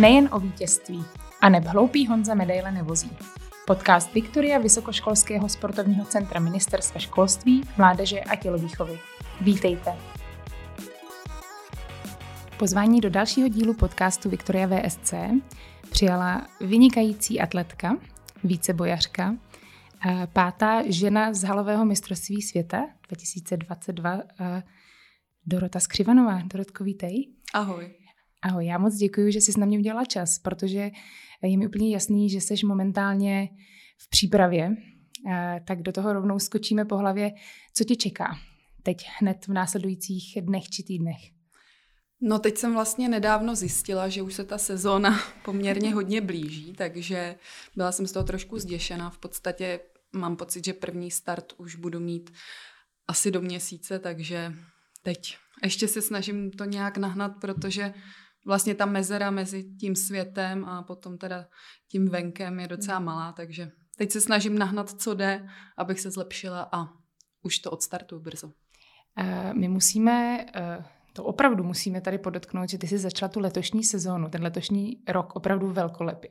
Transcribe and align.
Nejen 0.00 0.28
o 0.32 0.40
vítězství. 0.40 1.04
A 1.40 1.48
neb 1.48 1.64
hloupý 1.64 2.06
Honza 2.06 2.34
medaile 2.34 2.72
nevozí. 2.72 3.10
Podcast 3.66 4.14
Viktoria 4.14 4.58
Vysokoškolského 4.58 5.48
sportovního 5.48 6.04
centra 6.04 6.40
Ministerstva 6.40 7.00
školství, 7.00 7.62
mládeže 7.78 8.20
a 8.20 8.36
tělovýchovy. 8.36 8.98
Vítejte. 9.40 9.92
Pozvání 12.58 13.00
do 13.00 13.10
dalšího 13.10 13.48
dílu 13.48 13.74
podcastu 13.74 14.30
Viktoria 14.30 14.66
VSC 14.66 15.14
přijala 15.90 16.48
vynikající 16.60 17.40
atletka, 17.40 17.96
vícebojařka, 18.44 19.36
eh, 20.06 20.26
pátá 20.32 20.82
žena 20.86 21.32
z 21.32 21.42
halového 21.42 21.84
mistrovství 21.84 22.42
světa 22.42 22.86
2022, 23.08 24.20
eh, 24.40 24.62
Dorota 25.46 25.80
Skřivanová. 25.80 26.42
Dorotko, 26.52 26.84
vítej. 26.84 27.28
Ahoj. 27.54 27.99
Ahoj, 28.42 28.66
já 28.66 28.78
moc 28.78 28.96
děkuji, 28.96 29.32
že 29.32 29.40
jsi 29.40 29.60
na 29.60 29.66
mě 29.66 29.78
udělala 29.78 30.04
čas, 30.04 30.38
protože 30.38 30.90
je 31.42 31.58
mi 31.58 31.66
úplně 31.66 31.94
jasný, 31.94 32.30
že 32.30 32.40
jsi 32.40 32.66
momentálně 32.66 33.48
v 33.98 34.10
přípravě, 34.10 34.76
eh, 35.30 35.60
tak 35.66 35.82
do 35.82 35.92
toho 35.92 36.12
rovnou 36.12 36.38
skočíme 36.38 36.84
po 36.84 36.96
hlavě, 36.96 37.32
co 37.74 37.84
tě 37.84 37.96
čeká 37.96 38.38
teď 38.82 39.06
hned 39.20 39.46
v 39.46 39.52
následujících 39.52 40.38
dnech 40.40 40.68
či 40.68 40.82
týdnech. 40.82 41.20
No 42.20 42.38
teď 42.38 42.58
jsem 42.58 42.74
vlastně 42.74 43.08
nedávno 43.08 43.54
zjistila, 43.54 44.08
že 44.08 44.22
už 44.22 44.34
se 44.34 44.44
ta 44.44 44.58
sezóna 44.58 45.20
poměrně 45.44 45.94
hodně 45.94 46.20
blíží, 46.20 46.72
takže 46.72 47.34
byla 47.76 47.92
jsem 47.92 48.06
z 48.06 48.12
toho 48.12 48.24
trošku 48.24 48.58
zděšená. 48.58 49.10
V 49.10 49.18
podstatě 49.18 49.80
mám 50.12 50.36
pocit, 50.36 50.64
že 50.64 50.72
první 50.72 51.10
start 51.10 51.52
už 51.56 51.76
budu 51.76 52.00
mít 52.00 52.32
asi 53.08 53.30
do 53.30 53.40
měsíce, 53.40 53.98
takže 53.98 54.52
teď 55.02 55.36
ještě 55.62 55.88
se 55.88 56.02
snažím 56.02 56.50
to 56.50 56.64
nějak 56.64 56.96
nahnat, 56.96 57.32
protože 57.40 57.94
vlastně 58.46 58.74
ta 58.74 58.86
mezera 58.86 59.30
mezi 59.30 59.64
tím 59.64 59.96
světem 59.96 60.64
a 60.64 60.82
potom 60.82 61.18
teda 61.18 61.46
tím 61.88 62.08
venkem 62.08 62.60
je 62.60 62.68
docela 62.68 62.96
hmm. 62.96 63.06
malá, 63.06 63.32
takže 63.32 63.70
teď 63.96 64.12
se 64.12 64.20
snažím 64.20 64.58
nahnat, 64.58 64.90
co 64.90 65.14
jde, 65.14 65.48
abych 65.76 66.00
se 66.00 66.10
zlepšila 66.10 66.68
a 66.72 66.88
už 67.42 67.58
to 67.58 67.70
odstartuju 67.70 68.20
brzo. 68.20 68.46
Uh, 68.46 69.54
my 69.54 69.68
musíme, 69.68 70.46
uh, 70.78 70.84
to 71.12 71.24
opravdu 71.24 71.64
musíme 71.64 72.00
tady 72.00 72.18
podotknout, 72.18 72.68
že 72.68 72.78
ty 72.78 72.88
jsi 72.88 72.98
začala 72.98 73.28
tu 73.28 73.40
letošní 73.40 73.84
sezónu, 73.84 74.28
ten 74.28 74.42
letošní 74.42 75.02
rok 75.08 75.36
opravdu 75.36 75.70
velkolepě. 75.70 76.30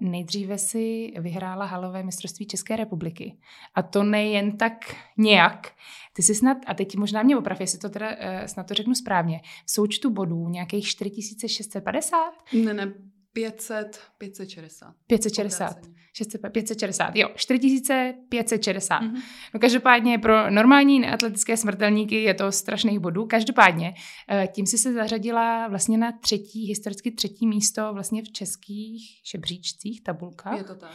Nejdříve 0.00 0.58
si 0.58 1.12
vyhrála 1.18 1.64
halové 1.64 2.02
mistrovství 2.02 2.46
České 2.46 2.76
republiky. 2.76 3.38
A 3.74 3.82
to 3.82 4.02
nejen 4.02 4.56
tak 4.56 4.96
nějak. 5.16 5.72
Ty 6.12 6.22
jsi 6.22 6.34
snad, 6.34 6.58
a 6.66 6.74
teď 6.74 6.96
možná 6.96 7.22
mě 7.22 7.36
oprav, 7.36 7.60
jestli 7.60 7.78
to 7.78 7.88
teda 7.88 8.08
uh, 8.10 8.16
snad 8.46 8.66
to 8.66 8.74
řeknu 8.74 8.94
správně, 8.94 9.40
v 9.66 9.70
součtu 9.70 10.10
bodů 10.10 10.48
nějakých 10.48 10.86
4650? 10.86 12.18
Ne, 12.64 12.74
ne, 12.74 12.92
500, 13.36 14.00
560. 14.18 14.94
560. 15.06 15.76
600, 16.12 16.40
560, 16.52 17.16
jo, 17.16 17.28
4560. 17.36 19.00
Mm-hmm. 19.00 19.22
No 19.54 19.60
každopádně 19.60 20.18
pro 20.18 20.50
normální 20.50 21.00
neatletické 21.00 21.56
smrtelníky 21.56 22.22
je 22.22 22.34
to 22.34 22.52
strašných 22.52 22.98
bodů. 22.98 23.26
Každopádně 23.26 23.94
eh, 24.30 24.48
tím 24.52 24.66
si 24.66 24.78
se 24.78 24.92
zařadila 24.92 25.68
vlastně 25.68 25.98
na 25.98 26.12
třetí, 26.12 26.66
historicky 26.66 27.10
třetí 27.10 27.46
místo 27.46 27.90
vlastně 27.94 28.22
v 28.22 28.32
českých 28.32 29.20
šebříčcích, 29.24 30.02
tabulkách. 30.02 30.58
Je 30.58 30.64
to 30.64 30.74
tak 30.74 30.90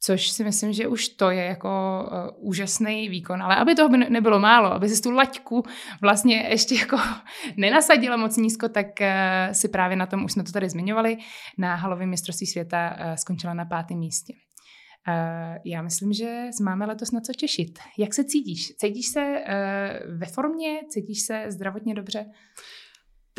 což 0.00 0.30
si 0.30 0.44
myslím, 0.44 0.72
že 0.72 0.88
už 0.88 1.08
to 1.08 1.30
je 1.30 1.44
jako 1.44 1.68
uh, 2.38 2.48
úžasný 2.48 3.08
výkon. 3.08 3.42
Ale 3.42 3.56
aby 3.56 3.74
toho 3.74 3.88
by 3.88 3.98
nebylo 3.98 4.38
málo, 4.38 4.72
aby 4.72 4.88
si 4.88 5.02
tu 5.02 5.10
laťku 5.10 5.62
vlastně 6.00 6.46
ještě 6.50 6.74
jako 6.74 6.96
nenasadila 7.56 8.16
moc 8.16 8.36
nízko, 8.36 8.68
tak 8.68 8.86
uh, 9.00 9.06
si 9.52 9.68
právě 9.68 9.96
na 9.96 10.06
tom, 10.06 10.24
už 10.24 10.32
jsme 10.32 10.44
to 10.44 10.52
tady 10.52 10.68
zmiňovali, 10.68 11.16
na 11.58 11.74
halovém 11.74 12.10
mistrovství 12.10 12.46
světa 12.46 12.90
uh, 12.90 13.14
skončila 13.14 13.54
na 13.54 13.64
pátém 13.64 13.98
místě. 13.98 14.32
Uh, 15.08 15.56
já 15.64 15.82
myslím, 15.82 16.12
že 16.12 16.46
máme 16.62 16.86
letos 16.86 17.10
na 17.10 17.20
co 17.20 17.32
těšit. 17.32 17.78
Jak 17.98 18.14
se 18.14 18.24
cítíš? 18.24 18.68
Cítíš 18.68 19.06
se 19.06 19.20
uh, 19.20 20.18
ve 20.18 20.26
formě? 20.26 20.80
Cítíš 20.90 21.20
se 21.20 21.44
zdravotně 21.48 21.94
dobře? 21.94 22.26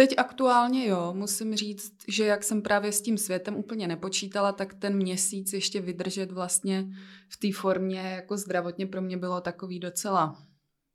Teď 0.01 0.13
aktuálně 0.17 0.88
jo, 0.88 1.13
musím 1.13 1.56
říct, 1.56 1.94
že 2.07 2.25
jak 2.25 2.44
jsem 2.44 2.62
právě 2.62 2.91
s 2.91 3.01
tím 3.01 3.17
světem 3.17 3.56
úplně 3.56 3.88
nepočítala, 3.88 4.51
tak 4.51 4.73
ten 4.73 4.95
měsíc 4.95 5.53
ještě 5.53 5.81
vydržet 5.81 6.31
vlastně 6.31 6.88
v 7.29 7.38
té 7.38 7.47
formě 7.59 8.00
jako 8.00 8.38
zdravotně 8.38 8.88
pro 8.88 9.01
mě 9.01 9.17
bylo 9.17 9.41
takový 9.41 9.79
docela 9.79 10.44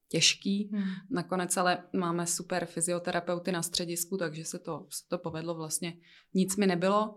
těžký. 0.08 0.70
Hmm. 0.72 0.84
Nakonec 1.10 1.56
ale 1.56 1.78
máme 1.92 2.26
super 2.26 2.66
fyzioterapeuty 2.66 3.52
na 3.52 3.62
středisku, 3.62 4.16
takže 4.16 4.44
se 4.44 4.58
to, 4.58 4.86
se 4.90 5.02
to 5.08 5.18
povedlo 5.18 5.54
vlastně. 5.54 5.96
Nic 6.34 6.56
mi 6.56 6.66
nebylo. 6.66 7.16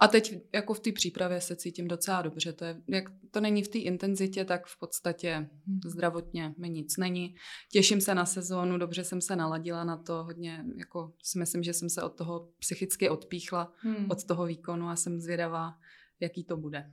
A 0.00 0.08
teď 0.08 0.34
jako 0.54 0.74
v 0.74 0.80
té 0.80 0.92
přípravě 0.92 1.40
se 1.40 1.56
cítím 1.56 1.88
docela 1.88 2.22
dobře. 2.22 2.52
To, 2.52 2.64
je, 2.64 2.82
jak 2.88 3.04
to 3.30 3.40
není 3.40 3.62
v 3.62 3.68
té 3.68 3.78
intenzitě, 3.78 4.44
tak 4.44 4.66
v 4.66 4.78
podstatě 4.78 5.34
hmm. 5.34 5.80
zdravotně 5.84 6.54
mi 6.58 6.70
nic 6.70 6.96
není. 6.96 7.34
Těším 7.72 8.00
se 8.00 8.14
na 8.14 8.26
sezónu, 8.26 8.78
dobře 8.78 9.04
jsem 9.04 9.20
se 9.20 9.36
naladila 9.36 9.84
na 9.84 9.96
to, 9.96 10.24
hodně 10.24 10.64
jako 10.76 11.12
si 11.22 11.38
myslím, 11.38 11.62
že 11.62 11.72
jsem 11.72 11.90
se 11.90 12.02
od 12.02 12.16
toho 12.16 12.48
psychicky 12.58 13.08
odpíchla, 13.08 13.72
hmm. 13.76 14.06
od 14.10 14.24
toho 14.24 14.46
výkonu 14.46 14.88
a 14.88 14.96
jsem 14.96 15.20
zvědavá, 15.20 15.74
jaký 16.20 16.44
to 16.44 16.56
bude. 16.56 16.92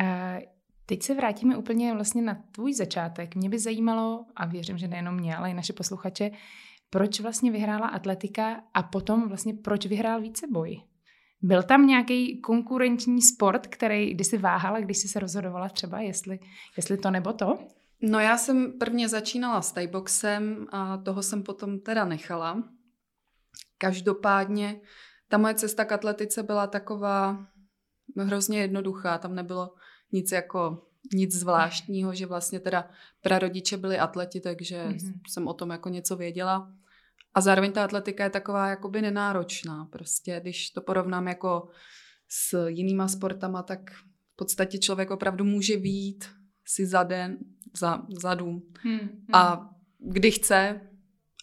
Uh... 0.00 0.44
Teď 0.86 1.02
se 1.02 1.14
vrátíme 1.14 1.56
úplně 1.56 1.94
vlastně 1.94 2.22
na 2.22 2.34
tvůj 2.34 2.74
začátek. 2.74 3.34
Mě 3.34 3.48
by 3.48 3.58
zajímalo, 3.58 4.26
a 4.36 4.46
věřím, 4.46 4.78
že 4.78 4.88
nejenom 4.88 5.14
mě, 5.14 5.36
ale 5.36 5.50
i 5.50 5.54
naše 5.54 5.72
posluchače, 5.72 6.30
proč 6.90 7.20
vlastně 7.20 7.52
vyhrála 7.52 7.86
atletika 7.86 8.62
a 8.74 8.82
potom 8.82 9.28
vlastně 9.28 9.54
proč 9.54 9.86
vyhrál 9.86 10.20
víceboj? 10.20 10.82
Byl 11.44 11.62
tam 11.62 11.86
nějaký 11.86 12.40
konkurenční 12.40 13.22
sport, 13.22 13.66
který, 13.66 14.14
kdy 14.14 14.24
jsi 14.24 14.38
váhala, 14.38 14.80
když 14.80 14.98
jsi 14.98 15.08
se 15.08 15.20
rozhodovala 15.20 15.68
třeba, 15.68 16.00
jestli, 16.00 16.38
jestli 16.76 16.96
to 16.96 17.10
nebo 17.10 17.32
to? 17.32 17.58
No 18.00 18.20
já 18.20 18.36
jsem 18.38 18.78
prvně 18.78 19.08
začínala 19.08 19.62
s 19.62 19.72
tajboxem 19.72 20.66
a 20.72 20.96
toho 20.96 21.22
jsem 21.22 21.42
potom 21.42 21.80
teda 21.80 22.04
nechala. 22.04 22.62
Každopádně 23.78 24.80
ta 25.28 25.38
moje 25.38 25.54
cesta 25.54 25.84
k 25.84 25.92
atletice 25.92 26.42
byla 26.42 26.66
taková 26.66 27.46
hrozně 28.16 28.60
jednoduchá. 28.60 29.18
Tam 29.18 29.34
nebylo 29.34 29.74
nic 30.12 30.32
jako 30.32 30.86
nic 31.14 31.34
zvláštního, 31.34 32.14
že 32.14 32.26
vlastně 32.26 32.60
teda 32.60 32.88
prarodiče 33.22 33.76
byli 33.76 33.98
atleti, 33.98 34.40
takže 34.40 34.84
mm-hmm. 34.88 35.20
jsem 35.28 35.48
o 35.48 35.54
tom 35.54 35.70
jako 35.70 35.88
něco 35.88 36.16
věděla. 36.16 36.72
A 37.34 37.40
zároveň 37.40 37.72
ta 37.72 37.84
atletika 37.84 38.24
je 38.24 38.30
taková 38.30 38.68
jakoby 38.68 39.02
nenáročná. 39.02 39.88
Prostě 39.92 40.40
když 40.40 40.70
to 40.70 40.80
porovnám 40.80 41.28
jako 41.28 41.68
s 42.28 42.66
jinýma 42.68 43.08
sportama, 43.08 43.62
tak 43.62 43.90
v 43.90 44.36
podstatě 44.36 44.78
člověk 44.78 45.10
opravdu 45.10 45.44
může 45.44 45.76
výjít 45.76 46.24
si 46.66 46.86
za 46.86 47.02
den, 47.02 47.38
za, 47.76 48.02
za 48.20 48.34
dům. 48.34 48.72
Hmm, 48.82 48.98
hmm. 48.98 49.10
A 49.32 49.70
kdy 49.98 50.30
chce, 50.30 50.80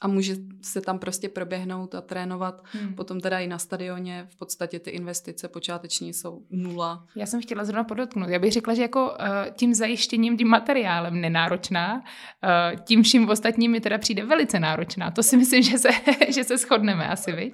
a 0.01 0.07
může 0.07 0.35
se 0.62 0.81
tam 0.81 1.00
prostě 1.00 1.29
proběhnout 1.29 1.95
a 1.95 2.01
trénovat. 2.01 2.63
Hmm. 2.72 2.95
Potom 2.95 3.22
teda 3.22 3.39
i 3.39 3.47
na 3.47 3.59
stadioně 3.59 4.28
v 4.29 4.35
podstatě 4.35 4.79
ty 4.79 4.89
investice 4.89 5.47
počáteční 5.47 6.13
jsou 6.13 6.41
nula. 6.50 7.06
Já 7.16 7.25
jsem 7.25 7.41
chtěla 7.41 7.63
zrovna 7.63 7.84
podotknout. 7.84 8.29
Já 8.29 8.40
bych 8.40 8.51
řekla, 8.51 8.73
že 8.73 8.81
jako 8.81 9.09
uh, 9.09 9.16
tím 9.53 9.73
zajištěním, 9.73 10.38
tím 10.38 10.47
materiálem 10.47 11.22
nenáročná, 11.22 11.95
uh, 11.95 12.79
tím 12.84 13.03
vším 13.03 13.29
ostatním 13.29 13.72
mi 13.72 13.81
teda 13.81 13.97
přijde 13.97 14.25
velice 14.25 14.59
náročná. 14.59 15.11
To 15.11 15.23
si 15.23 15.38
myslím, 15.38 15.63
že 15.63 15.78
se, 15.78 15.90
že 16.29 16.44
se 16.44 16.57
shodneme 16.57 17.07
asi, 17.07 17.31
viď? 17.31 17.53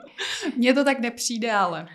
Mně 0.57 0.73
to 0.73 0.83
tak 0.83 0.99
nepřijde, 0.99 1.51
ale... 1.51 1.87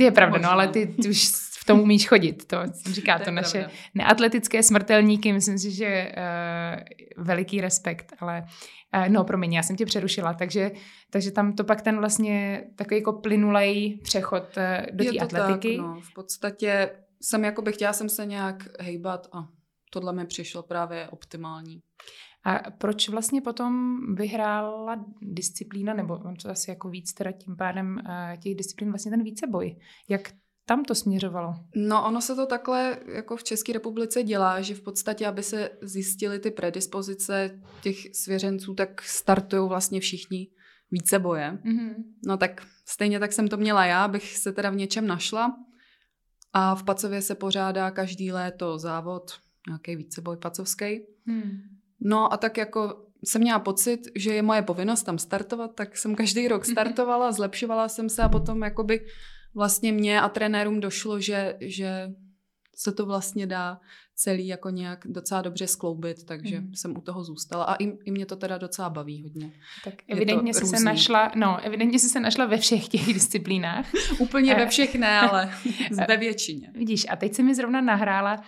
Je 0.00 0.10
pravda, 0.10 0.36
Možná. 0.36 0.48
no 0.48 0.52
ale 0.52 0.68
ty, 0.68 0.86
ty 1.02 1.08
už 1.08 1.28
v 1.60 1.64
tom 1.64 1.80
umíš 1.80 2.08
chodit. 2.08 2.44
To 2.44 2.56
říká 2.92 3.18
to, 3.18 3.24
to 3.24 3.30
naše 3.30 3.58
pravda. 3.58 3.76
neatletické 3.94 4.62
smrtelníky. 4.62 5.32
Myslím 5.32 5.58
si, 5.58 5.70
že 5.70 6.12
uh, 7.16 7.24
veliký 7.24 7.60
respekt, 7.60 8.12
ale 8.20 8.42
uh, 8.42 8.48
no 9.08 9.24
promiň, 9.24 9.52
já 9.52 9.62
jsem 9.62 9.76
tě 9.76 9.86
přerušila, 9.86 10.34
takže, 10.34 10.70
takže 11.10 11.30
tam 11.30 11.52
to 11.52 11.64
pak 11.64 11.82
ten 11.82 11.98
vlastně 11.98 12.64
takový 12.76 12.96
jako 12.96 13.12
plynulej 13.12 14.00
přechod 14.02 14.44
uh, 14.56 14.96
do 14.96 15.04
té 15.04 15.18
atletiky. 15.18 15.76
Tak, 15.76 15.86
no. 15.86 16.00
V 16.00 16.14
podstatě 16.14 16.90
jsem 17.22 17.44
jako 17.44 17.62
bych 17.62 17.74
chtěla 17.74 17.92
jsem 17.92 18.08
se 18.08 18.26
nějak 18.26 18.68
hejbat 18.80 19.26
a 19.32 19.48
tohle 19.92 20.12
mi 20.12 20.26
přišlo 20.26 20.62
právě 20.62 21.08
optimální. 21.08 21.80
A 22.44 22.70
proč 22.70 23.08
vlastně 23.08 23.40
potom 23.40 23.96
vyhrála 24.14 25.04
disciplína, 25.22 25.94
nebo 25.94 26.14
on 26.14 26.34
to 26.34 26.50
asi 26.50 26.70
jako 26.70 26.88
víc 26.88 27.12
teda 27.12 27.32
tím 27.32 27.56
pádem 27.56 27.98
těch 28.42 28.54
disciplín, 28.54 28.90
vlastně 28.90 29.10
ten 29.10 29.22
víceboj? 29.22 29.76
Jak 30.08 30.32
tam 30.66 30.84
to 30.84 30.94
směřovalo? 30.94 31.54
No, 31.76 32.06
ono 32.06 32.20
se 32.20 32.34
to 32.34 32.46
takhle 32.46 32.98
jako 33.14 33.36
v 33.36 33.44
České 33.44 33.72
republice 33.72 34.22
dělá, 34.22 34.60
že 34.60 34.74
v 34.74 34.80
podstatě, 34.80 35.26
aby 35.26 35.42
se 35.42 35.70
zjistily 35.82 36.38
ty 36.38 36.50
predispozice 36.50 37.60
těch 37.82 37.96
svěřenců, 38.16 38.74
tak 38.74 39.02
startují 39.02 39.68
vlastně 39.68 40.00
všichni 40.00 40.48
více 40.90 41.18
boje. 41.18 41.58
Mm-hmm. 41.64 41.94
No 42.26 42.36
tak 42.36 42.66
stejně 42.86 43.20
tak 43.20 43.32
jsem 43.32 43.48
to 43.48 43.56
měla 43.56 43.84
já, 43.84 44.04
abych 44.04 44.36
se 44.36 44.52
teda 44.52 44.70
v 44.70 44.76
něčem 44.76 45.06
našla. 45.06 45.56
A 46.52 46.74
v 46.74 46.82
Pacově 46.82 47.22
se 47.22 47.34
pořádá 47.34 47.90
každý 47.90 48.32
léto 48.32 48.78
závod, 48.78 49.30
nějaký 49.68 49.96
víceboj 49.96 50.36
pacovský. 50.36 51.00
Hmm. 51.26 51.60
No 52.00 52.32
a 52.32 52.36
tak 52.36 52.56
jako 52.56 53.06
jsem 53.24 53.42
měla 53.42 53.58
pocit, 53.58 54.00
že 54.16 54.34
je 54.34 54.42
moje 54.42 54.62
povinnost 54.62 55.02
tam 55.02 55.18
startovat, 55.18 55.74
tak 55.74 55.96
jsem 55.96 56.14
každý 56.14 56.48
rok 56.48 56.64
startovala, 56.72 57.32
zlepšovala 57.32 57.88
jsem 57.88 58.08
se 58.08 58.22
a 58.22 58.28
potom 58.28 58.62
jakoby 58.62 59.06
vlastně 59.54 59.92
mě 59.92 60.20
a 60.20 60.28
trenérům 60.28 60.80
došlo, 60.80 61.20
že, 61.20 61.56
že 61.60 62.10
se 62.76 62.92
to 62.92 63.06
vlastně 63.06 63.46
dá 63.46 63.80
celý 64.14 64.46
jako 64.46 64.70
nějak 64.70 64.98
docela 65.04 65.42
dobře 65.42 65.66
skloubit, 65.66 66.24
takže 66.24 66.60
mm. 66.60 66.74
jsem 66.74 66.96
u 66.96 67.00
toho 67.00 67.24
zůstala 67.24 67.64
a 67.64 67.74
i, 67.74 67.84
i 68.04 68.10
mě 68.10 68.26
to 68.26 68.36
teda 68.36 68.58
docela 68.58 68.90
baví 68.90 69.22
hodně. 69.22 69.52
Tak 69.84 69.94
evidentně 70.08 70.54
jsi 70.54 70.66
se 70.66 70.84
našla, 70.84 71.32
no, 71.34 71.58
evidentně 71.62 71.98
jsi 71.98 72.08
se 72.08 72.20
našla 72.20 72.46
ve 72.46 72.58
všech 72.58 72.88
těch 72.88 73.06
disciplínách. 73.14 73.86
Úplně 74.18 74.54
ve 74.54 74.66
všech 74.66 74.94
ne, 74.94 75.20
ale 75.20 75.54
ve 76.08 76.16
většině. 76.16 76.70
Vidíš, 76.74 77.06
a 77.08 77.16
teď 77.16 77.34
se 77.34 77.42
mi 77.42 77.54
zrovna 77.54 77.80
nahrála 77.80 78.34
uh, 78.34 78.42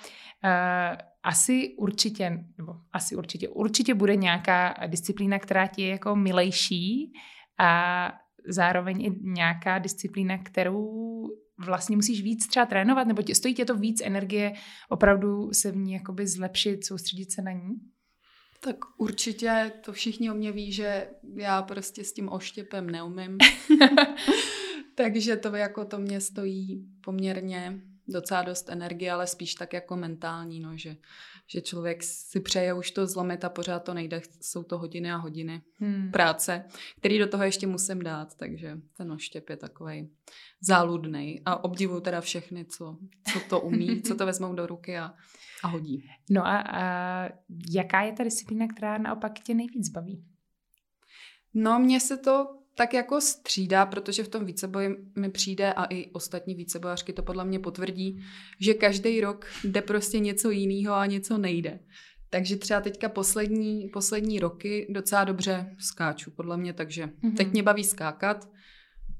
asi 1.23 1.75
určitě, 1.79 2.45
nebo 2.59 2.75
asi 2.93 3.17
určitě, 3.17 3.49
určitě 3.49 3.95
bude 3.95 4.17
nějaká 4.17 4.75
disciplína, 4.87 5.39
která 5.39 5.67
ti 5.67 5.83
je 5.83 5.89
jako 5.89 6.17
milejší 6.17 7.13
a 7.59 8.13
zároveň 8.49 9.03
i 9.03 9.11
nějaká 9.23 9.79
disciplína, 9.79 10.39
kterou 10.39 11.03
vlastně 11.65 11.97
musíš 11.97 12.23
víc 12.23 12.47
třeba 12.47 12.67
trénovat, 12.67 13.06
nebo 13.06 13.23
tě, 13.23 13.35
stojí 13.35 13.55
tě 13.55 13.65
to 13.65 13.77
víc 13.77 14.00
energie 14.00 14.53
opravdu 14.89 15.53
se 15.53 15.73
v 15.73 15.77
ní 15.77 15.93
jakoby 15.93 16.27
zlepšit, 16.27 16.87
soustředit 16.87 17.33
se 17.33 17.43
na 17.43 17.53
ní? 17.53 17.71
Tak 18.61 18.77
určitě 18.99 19.73
to 19.85 19.93
všichni 19.93 20.31
o 20.31 20.35
mě 20.35 20.53
ví, 20.53 20.73
že 20.73 21.09
já 21.37 21.62
prostě 21.62 22.05
s 22.05 22.12
tím 22.12 22.29
oštěpem 22.29 22.91
neumím. 22.91 23.39
Takže 24.94 25.37
to 25.37 25.56
jako 25.56 25.85
to 25.85 25.99
mě 25.99 26.21
stojí 26.21 26.87
poměrně 27.05 27.81
docela 28.12 28.43
dost 28.43 28.69
energie, 28.69 29.12
ale 29.12 29.26
spíš 29.26 29.55
tak 29.55 29.73
jako 29.73 29.97
mentální, 29.97 30.61
no, 30.61 30.76
že, 30.76 30.97
že 31.47 31.61
člověk 31.61 32.03
si 32.03 32.41
přeje 32.41 32.75
už 32.75 32.91
to 32.91 33.06
zlomit 33.06 33.44
a 33.44 33.49
pořád 33.49 33.85
to 33.85 33.94
nejde. 33.94 34.20
Jsou 34.41 34.62
to 34.62 34.79
hodiny 34.79 35.12
a 35.12 35.17
hodiny 35.17 35.62
hmm. 35.79 36.11
práce, 36.11 36.64
který 36.99 37.19
do 37.19 37.26
toho 37.26 37.43
ještě 37.44 37.67
musím 37.67 38.03
dát, 38.03 38.35
takže 38.35 38.79
ten 38.97 39.12
oštěp 39.12 39.50
je 39.50 39.56
takový 39.56 40.11
záludný. 40.61 41.41
A 41.44 41.64
obdivuju 41.64 42.00
teda 42.00 42.20
všechny, 42.20 42.64
co, 42.64 42.99
co 43.32 43.41
to 43.49 43.61
umí, 43.61 44.03
co 44.06 44.15
to 44.15 44.26
vezmou 44.26 44.55
do 44.55 44.67
ruky 44.67 44.99
a, 44.99 45.15
a 45.65 45.69
hodí. 45.69 46.05
No 46.31 46.47
a, 46.47 46.61
a 46.61 47.29
jaká 47.70 48.03
je 48.03 48.12
ta 48.12 48.25
disciplína, 48.25 48.67
která 48.69 48.99
naopak 48.99 49.32
tě 49.41 49.55
nejvíc 49.55 49.88
baví? 49.88 50.25
No, 51.55 51.79
mně 51.79 52.00
se 52.00 52.17
to 52.17 52.62
tak 52.75 52.95
jako 52.95 53.21
střídá, 53.21 53.87
protože 53.87 54.25
v 54.25 54.29
tom 54.29 54.45
víceboji 54.45 54.97
mi 55.17 55.31
přijde 55.31 55.73
a 55.73 55.85
i 55.85 56.11
ostatní 56.11 56.55
vícebojařky 56.55 57.13
to 57.13 57.23
podle 57.23 57.45
mě 57.45 57.59
potvrdí, 57.59 58.25
že 58.61 58.75
každý 58.75 59.21
rok 59.21 59.47
jde 59.65 59.83
prostě 59.83 60.19
něco 60.19 60.51
jiného 60.51 60.95
a 60.95 61.07
něco 61.07 61.39
nejde. 61.39 61.79
Takže 62.31 62.57
třeba 62.57 62.81
teďka 62.81 63.09
poslední, 63.09 63.89
poslední 63.89 64.41
roky 64.41 64.87
docela 64.91 65.25
dobře 65.25 65.77
skáču, 65.79 66.31
podle 66.31 66.57
mě, 66.57 66.73
takže 66.73 67.07
mm-hmm. 67.07 67.37
teď 67.37 67.53
mě 67.53 67.63
baví 67.63 67.85
skákat. 67.85 68.49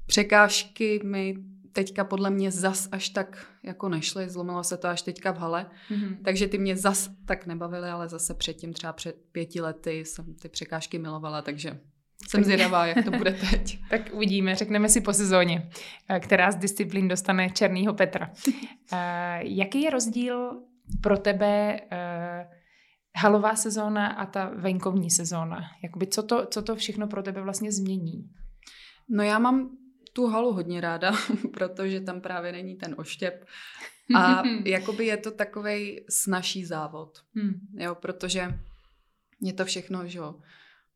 Překážky 0.05 0.99
mi 1.03 1.35
teďka 1.73 2.03
podle 2.03 2.29
mě 2.29 2.51
zas 2.51 2.89
až 2.91 3.09
tak 3.09 3.47
jako 3.63 3.89
nešly, 3.89 4.29
zlomilo 4.29 4.63
se 4.63 4.77
to 4.77 4.87
až 4.87 5.01
teďka 5.01 5.31
v 5.31 5.37
hale, 5.37 5.69
mm-hmm. 5.91 6.17
takže 6.23 6.47
ty 6.47 6.57
mě 6.57 6.77
zas 6.77 7.09
tak 7.25 7.45
nebavily, 7.45 7.89
ale 7.89 8.09
zase 8.09 8.33
předtím 8.33 8.73
třeba 8.73 8.93
před 8.93 9.15
pěti 9.31 9.61
lety 9.61 9.99
jsem 9.99 10.33
ty 10.33 10.49
překážky 10.49 10.99
milovala, 10.99 11.41
takže 11.41 11.79
jsem 12.33 12.43
zvědavá, 12.43 12.85
jak 12.85 13.05
to 13.05 13.11
bude 13.11 13.31
teď. 13.31 13.79
tak 13.89 14.01
uvidíme, 14.13 14.55
řekneme 14.55 14.89
si 14.89 15.01
po 15.01 15.13
sezóně, 15.13 15.69
eh, 16.09 16.19
která 16.19 16.51
z 16.51 16.55
disciplín 16.55 17.07
dostane 17.07 17.49
Černýho 17.49 17.93
Petra. 17.93 18.31
Eh, 18.95 19.39
jaký 19.43 19.81
je 19.81 19.89
rozdíl 19.89 20.61
pro 21.01 21.17
tebe 21.17 21.79
eh, 21.91 22.47
halová 23.15 23.55
sezóna 23.55 24.07
a 24.07 24.25
ta 24.25 24.51
venkovní 24.55 25.11
sezóna? 25.11 25.61
Jakoby 25.83 26.07
co, 26.07 26.23
to, 26.23 26.45
co 26.45 26.61
to 26.61 26.75
všechno 26.75 27.07
pro 27.07 27.23
tebe 27.23 27.41
vlastně 27.41 27.71
změní? 27.71 28.29
No 29.09 29.23
já 29.23 29.39
mám 29.39 29.69
tu 30.13 30.27
halu 30.27 30.53
hodně 30.53 30.81
ráda, 30.81 31.11
protože 31.53 32.01
tam 32.01 32.21
právě 32.21 32.51
není 32.51 32.75
ten 32.75 32.95
oštěp. 32.97 33.45
A 34.15 34.43
jakoby 34.65 35.05
je 35.05 35.17
to 35.17 35.31
takovej 35.31 36.05
snažší 36.09 36.65
závod. 36.65 37.17
Hmm. 37.35 37.53
Jo, 37.77 37.95
protože 37.95 38.59
je 39.41 39.53
to 39.53 39.65
všechno, 39.65 40.07
že 40.07 40.17
jo, 40.17 40.35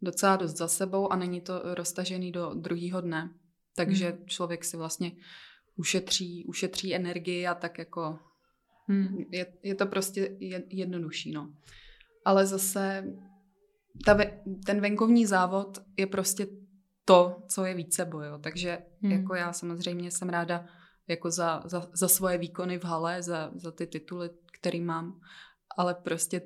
docela 0.01 0.35
dost 0.35 0.57
za 0.57 0.67
sebou 0.67 1.11
a 1.11 1.15
není 1.15 1.41
to 1.41 1.61
roztažený 1.63 2.31
do 2.31 2.53
druhého 2.53 3.01
dne. 3.01 3.29
Takže 3.75 4.09
hmm. 4.09 4.25
člověk 4.25 4.65
si 4.65 4.77
vlastně 4.77 5.11
ušetří, 5.75 6.45
ušetří 6.45 6.95
energii 6.95 7.47
a 7.47 7.53
tak 7.53 7.77
jako 7.77 8.19
hmm. 8.87 9.25
je, 9.31 9.45
je 9.63 9.75
to 9.75 9.85
prostě 9.85 10.37
jednodušší. 10.69 11.31
No. 11.31 11.53
Ale 12.25 12.45
zase 12.45 13.03
ta, 14.05 14.17
ten 14.65 14.81
venkovní 14.81 15.25
závod 15.25 15.77
je 15.97 16.07
prostě 16.07 16.47
to, 17.05 17.43
co 17.47 17.65
je 17.65 17.73
více 17.73 18.05
bojo. 18.05 18.37
Takže 18.37 18.79
hmm. 19.01 19.11
jako 19.11 19.35
já 19.35 19.53
samozřejmě 19.53 20.11
jsem 20.11 20.29
ráda 20.29 20.65
jako 21.07 21.31
za, 21.31 21.61
za, 21.65 21.89
za 21.93 22.07
svoje 22.07 22.37
výkony 22.37 22.79
v 22.79 22.83
hale, 22.83 23.23
za, 23.23 23.51
za 23.55 23.71
ty 23.71 23.87
tituly, 23.87 24.29
který 24.59 24.81
mám, 24.81 25.19
ale 25.77 25.93
prostě 25.93 26.41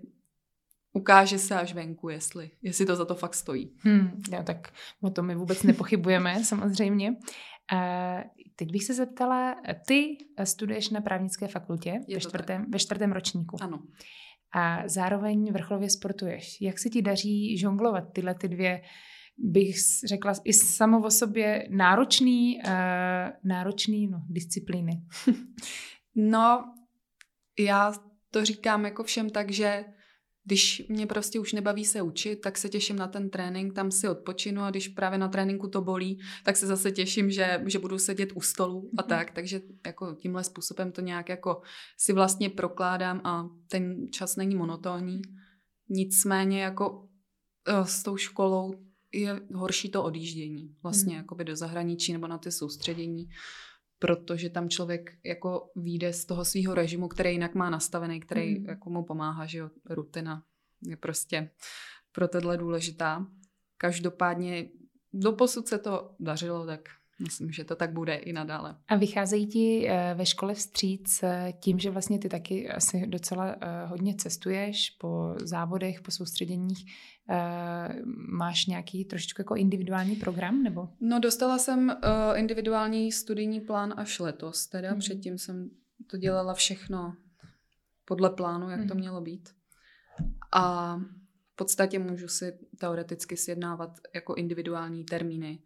ukáže 0.93 1.39
se 1.39 1.55
až 1.55 1.73
venku, 1.73 2.09
jestli, 2.09 2.51
jestli 2.61 2.85
to 2.85 2.95
za 2.95 3.05
to 3.05 3.15
fakt 3.15 3.35
stojí. 3.35 3.71
Hmm, 3.77 4.21
já, 4.31 4.43
tak 4.43 4.73
o 5.01 5.09
tom 5.09 5.25
my 5.25 5.35
vůbec 5.35 5.63
nepochybujeme, 5.63 6.43
samozřejmě. 6.43 7.11
Uh, 7.73 8.21
teď 8.55 8.71
bych 8.71 8.83
se 8.83 8.93
zeptala, 8.93 9.55
ty 9.87 10.17
studuješ 10.43 10.89
na 10.89 11.01
právnické 11.01 11.47
fakultě 11.47 12.01
ve 12.13 12.19
čtvrtém, 12.19 12.65
ve 12.69 12.79
čtvrtém 12.79 13.11
ročníku. 13.11 13.57
Ano. 13.61 13.83
A 14.53 14.87
zároveň 14.87 15.51
vrcholově 15.53 15.89
sportuješ. 15.89 16.61
Jak 16.61 16.79
se 16.79 16.89
ti 16.89 17.01
daří 17.01 17.57
žonglovat 17.57 18.03
tyhle 18.13 18.35
ty 18.35 18.47
dvě, 18.47 18.81
bych 19.37 19.75
řekla, 20.07 20.33
i 20.43 20.53
samo 20.53 21.01
o 21.01 21.11
sobě 21.11 21.67
náročný, 21.69 22.59
uh, 22.65 22.71
náročný 23.43 24.07
no, 24.07 24.21
disciplíny? 24.29 24.91
no, 26.15 26.73
já 27.59 27.93
to 28.31 28.45
říkám 28.45 28.85
jako 28.85 29.03
všem 29.03 29.29
tak, 29.29 29.51
že 29.51 29.85
když 30.43 30.83
mě 30.89 31.07
prostě 31.07 31.39
už 31.39 31.53
nebaví 31.53 31.85
se 31.85 32.01
učit, 32.01 32.35
tak 32.35 32.57
se 32.57 32.69
těším 32.69 32.95
na 32.95 33.07
ten 33.07 33.29
trénink, 33.29 33.73
tam 33.73 33.91
si 33.91 34.09
odpočinu 34.09 34.61
a 34.61 34.69
když 34.69 34.87
právě 34.87 35.17
na 35.19 35.27
tréninku 35.27 35.67
to 35.67 35.81
bolí, 35.81 36.19
tak 36.43 36.57
se 36.57 36.67
zase 36.67 36.91
těším, 36.91 37.31
že, 37.31 37.63
že 37.65 37.79
budu 37.79 37.99
sedět 37.99 38.29
u 38.35 38.41
stolu 38.41 38.89
a 38.97 39.01
mm-hmm. 39.01 39.07
tak, 39.07 39.31
takže 39.31 39.61
jako 39.85 40.15
tímhle 40.15 40.43
způsobem 40.43 40.91
to 40.91 41.01
nějak 41.01 41.29
jako 41.29 41.61
si 41.97 42.13
vlastně 42.13 42.49
prokládám 42.49 43.21
a 43.23 43.49
ten 43.67 44.11
čas 44.11 44.35
není 44.35 44.55
monotónní. 44.55 45.21
Nicméně 45.89 46.63
jako 46.63 47.07
eh, 47.67 47.85
s 47.85 48.03
tou 48.03 48.17
školou 48.17 48.73
je 49.13 49.41
horší 49.53 49.89
to 49.89 50.03
odjíždění 50.03 50.75
vlastně 50.83 51.13
mm. 51.13 51.17
jakoby 51.17 51.43
do 51.43 51.55
zahraničí 51.55 52.13
nebo 52.13 52.27
na 52.27 52.37
ty 52.37 52.51
soustředění, 52.51 53.27
protože 54.01 54.49
tam 54.49 54.69
člověk 54.69 55.17
jako 55.23 55.71
vyjde 55.75 56.13
z 56.13 56.25
toho 56.25 56.45
svého 56.45 56.73
režimu, 56.73 57.07
který 57.07 57.31
jinak 57.31 57.55
má 57.55 57.69
nastavený, 57.69 58.19
který 58.19 58.59
mm. 58.59 58.65
jako 58.65 58.89
mu 58.89 59.03
pomáhá, 59.03 59.45
že 59.45 59.57
jo, 59.57 59.69
rutina 59.89 60.43
je 60.81 60.97
prostě 60.97 61.49
pro 62.11 62.27
tohle 62.27 62.57
důležitá. 62.57 63.27
Každopádně 63.77 64.69
doposud 65.13 65.67
se 65.67 65.77
to 65.77 66.15
dařilo, 66.19 66.65
tak 66.65 66.89
Myslím, 67.21 67.51
že 67.51 67.63
to 67.63 67.75
tak 67.75 67.93
bude 67.93 68.15
i 68.15 68.33
nadále. 68.33 68.75
A 68.87 68.95
vycházejí 68.95 69.47
ti 69.47 69.87
eh, 69.89 70.13
ve 70.13 70.25
škole 70.25 70.53
vstříc 70.53 71.23
eh, 71.23 71.53
tím, 71.59 71.79
že 71.79 71.89
vlastně 71.89 72.19
ty 72.19 72.29
taky 72.29 72.69
asi 72.69 73.07
docela 73.07 73.55
eh, 73.61 73.85
hodně 73.85 74.15
cestuješ 74.15 74.89
po 74.89 75.35
závodech, 75.43 76.01
po 76.01 76.11
soustředěních. 76.11 76.85
Máš 78.31 78.65
nějaký 78.65 79.05
trošičku 79.05 79.41
jako 79.41 79.55
individuální 79.55 80.15
program? 80.15 80.63
nebo? 80.63 80.89
No 81.01 81.19
dostala 81.19 81.57
jsem 81.57 81.97
individuální 82.35 83.11
studijní 83.11 83.61
plán 83.61 83.93
až 83.97 84.19
letos. 84.19 84.67
Teda 84.67 84.91
mm-hmm. 84.91 84.99
předtím 84.99 85.37
jsem 85.37 85.69
to 86.07 86.17
dělala 86.17 86.53
všechno 86.53 87.13
podle 88.05 88.29
plánu, 88.29 88.69
jak 88.69 88.79
mm-hmm. 88.79 88.87
to 88.87 88.93
mhm. 88.93 89.01
mělo 89.01 89.21
být. 89.21 89.49
A 90.51 90.97
v 91.53 91.55
podstatě 91.55 91.99
můžu 91.99 92.27
si 92.27 92.59
teoreticky 92.77 93.37
sjednávat 93.37 93.99
jako 94.15 94.35
individuální 94.35 95.03
termíny 95.03 95.59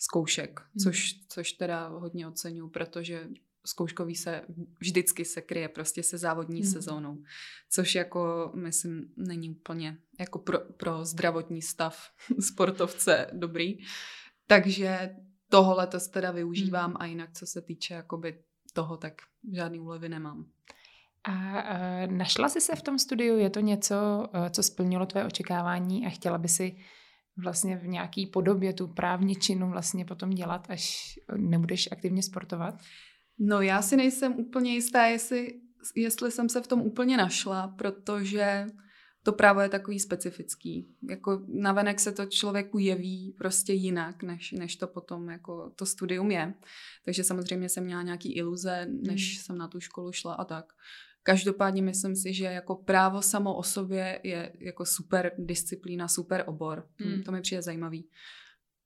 zkoušek, 0.00 0.60
hmm. 0.60 0.80
což, 0.82 1.14
což 1.28 1.52
teda 1.52 1.88
hodně 1.88 2.28
oceňuji, 2.28 2.68
protože 2.68 3.28
zkouškový 3.64 4.16
se 4.16 4.42
vždycky 4.78 5.24
se 5.24 5.40
kryje 5.40 5.68
prostě 5.68 6.02
se 6.02 6.18
závodní 6.18 6.60
hmm. 6.60 6.70
sezónou, 6.70 7.22
což 7.70 7.94
jako 7.94 8.52
myslím 8.54 9.12
není 9.16 9.50
úplně 9.50 9.96
jako 10.20 10.38
pro, 10.38 10.58
pro 10.58 11.04
zdravotní 11.04 11.62
stav 11.62 12.10
sportovce 12.40 13.30
dobrý. 13.32 13.78
Takže 14.46 15.16
toho 15.48 15.74
letos 15.74 16.08
teda 16.08 16.30
využívám 16.30 16.90
hmm. 16.90 16.96
a 17.00 17.06
jinak 17.06 17.32
co 17.32 17.46
se 17.46 17.62
týče 17.62 17.94
jakoby 17.94 18.42
toho, 18.72 18.96
tak 18.96 19.22
žádný 19.52 19.80
úlevy 19.80 20.08
nemám. 20.08 20.46
A 21.24 21.32
uh, 21.32 22.12
našla 22.12 22.48
jsi 22.48 22.60
se 22.60 22.76
v 22.76 22.82
tom 22.82 22.98
studiu? 22.98 23.38
Je 23.38 23.50
to 23.50 23.60
něco, 23.60 23.94
uh, 24.34 24.48
co 24.48 24.62
splnilo 24.62 25.06
tvé 25.06 25.24
očekávání 25.24 26.06
a 26.06 26.10
chtěla 26.10 26.38
by 26.38 26.48
si 26.48 26.76
vlastně 27.42 27.76
v 27.76 27.86
nějaký 27.86 28.26
podobě 28.26 28.72
tu 28.72 28.88
právničinu 28.88 29.70
vlastně 29.70 30.04
potom 30.04 30.30
dělat, 30.30 30.66
až 30.70 31.14
nebudeš 31.36 31.88
aktivně 31.92 32.22
sportovat? 32.22 32.74
No 33.38 33.60
já 33.60 33.82
si 33.82 33.96
nejsem 33.96 34.32
úplně 34.32 34.74
jistá, 34.74 35.06
jestli, 35.06 35.60
jestli 35.96 36.30
jsem 36.30 36.48
se 36.48 36.60
v 36.60 36.66
tom 36.66 36.80
úplně 36.80 37.16
našla, 37.16 37.68
protože 37.68 38.66
to 39.22 39.32
právo 39.32 39.60
je 39.60 39.68
takový 39.68 40.00
specifický. 40.00 40.88
Jako 41.10 41.42
navenek 41.48 42.00
se 42.00 42.12
to 42.12 42.26
člověku 42.26 42.78
jeví 42.78 43.34
prostě 43.38 43.72
jinak, 43.72 44.22
než, 44.22 44.52
než 44.52 44.76
to 44.76 44.86
potom 44.86 45.28
jako 45.28 45.72
to 45.76 45.86
studium 45.86 46.30
je. 46.30 46.54
Takže 47.04 47.24
samozřejmě 47.24 47.68
jsem 47.68 47.84
měla 47.84 48.02
nějaký 48.02 48.32
iluze, 48.32 48.86
než 48.86 49.34
hmm. 49.34 49.42
jsem 49.42 49.58
na 49.58 49.68
tu 49.68 49.80
školu 49.80 50.12
šla 50.12 50.34
a 50.34 50.44
tak. 50.44 50.72
Každopádně 51.22 51.82
myslím 51.82 52.16
si, 52.16 52.34
že 52.34 52.44
jako 52.44 52.74
právo 52.74 53.22
samo 53.22 53.56
o 53.56 53.62
sobě 53.62 54.20
je 54.24 54.52
jako 54.58 54.84
super 54.84 55.32
disciplína, 55.38 56.08
super 56.08 56.44
obor. 56.46 56.88
Hmm. 56.96 57.22
To 57.22 57.32
mi 57.32 57.40
přijde 57.40 57.62
zajímavý. 57.62 58.08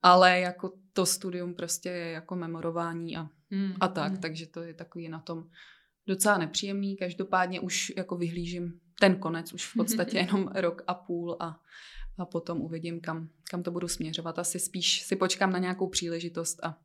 Ale 0.02 0.40
jako 0.40 0.72
to 0.92 1.06
studium 1.06 1.54
prostě 1.54 1.88
je 1.88 2.10
jako 2.10 2.36
memorování 2.36 3.16
a, 3.16 3.28
hmm. 3.50 3.74
a 3.80 3.88
tak, 3.88 4.12
hmm. 4.12 4.20
takže 4.20 4.46
to 4.46 4.62
je 4.62 4.74
takový 4.74 5.08
na 5.08 5.18
tom 5.18 5.44
docela 6.06 6.38
nepříjemný. 6.38 6.96
Každopádně 6.96 7.60
už 7.60 7.92
jako 7.96 8.16
vyhlížím 8.16 8.80
ten 9.00 9.16
konec, 9.16 9.52
už 9.52 9.66
v 9.66 9.74
podstatě 9.76 10.18
jenom 10.18 10.48
rok 10.54 10.82
a 10.86 10.94
půl 10.94 11.36
a, 11.40 11.60
a 12.18 12.24
potom 12.24 12.60
uvidím, 12.60 13.00
kam, 13.00 13.28
kam 13.50 13.62
to 13.62 13.70
budu 13.70 13.88
směřovat. 13.88 14.38
Asi 14.38 14.58
spíš 14.58 15.02
si 15.02 15.16
počkám 15.16 15.52
na 15.52 15.58
nějakou 15.58 15.88
příležitost 15.88 16.64
a, 16.64 16.78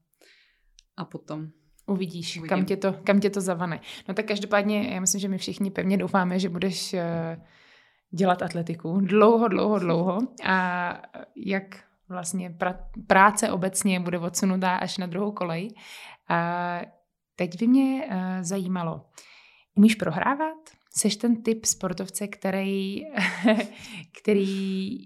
a 0.97 1.05
potom 1.05 1.49
Uvidíš, 1.89 2.37
Uvidím. 2.37 2.49
kam 2.49 2.65
tě, 2.65 2.77
to, 2.77 2.93
kam 3.03 3.19
tě 3.19 3.29
to 3.29 3.41
zavane. 3.41 3.79
No 4.07 4.13
tak 4.13 4.25
každopádně, 4.25 4.89
já 4.93 4.99
myslím, 4.99 5.21
že 5.21 5.27
my 5.27 5.37
všichni 5.37 5.71
pevně 5.71 5.97
doufáme, 5.97 6.39
že 6.39 6.49
budeš 6.49 6.93
eh, 6.93 7.41
dělat 8.11 8.41
atletiku 8.41 8.99
dlouho, 8.99 9.47
dlouho, 9.47 9.79
dlouho 9.79 10.19
a 10.45 11.01
jak 11.35 11.63
vlastně 12.09 12.49
pra, 12.49 12.79
práce 13.07 13.51
obecně 13.51 13.99
bude 13.99 14.19
odsunutá 14.19 14.75
až 14.75 14.97
na 14.97 15.05
druhou 15.05 15.31
kolej. 15.31 15.69
A 16.29 16.81
teď 17.35 17.59
by 17.59 17.67
mě 17.67 18.07
uh, 18.07 18.15
zajímalo, 18.41 19.05
umíš 19.75 19.95
prohrávat? 19.95 20.57
Seš 20.95 21.15
ten 21.15 21.43
typ 21.43 21.65
sportovce, 21.65 22.27
který, 22.27 23.01
který 24.21 24.97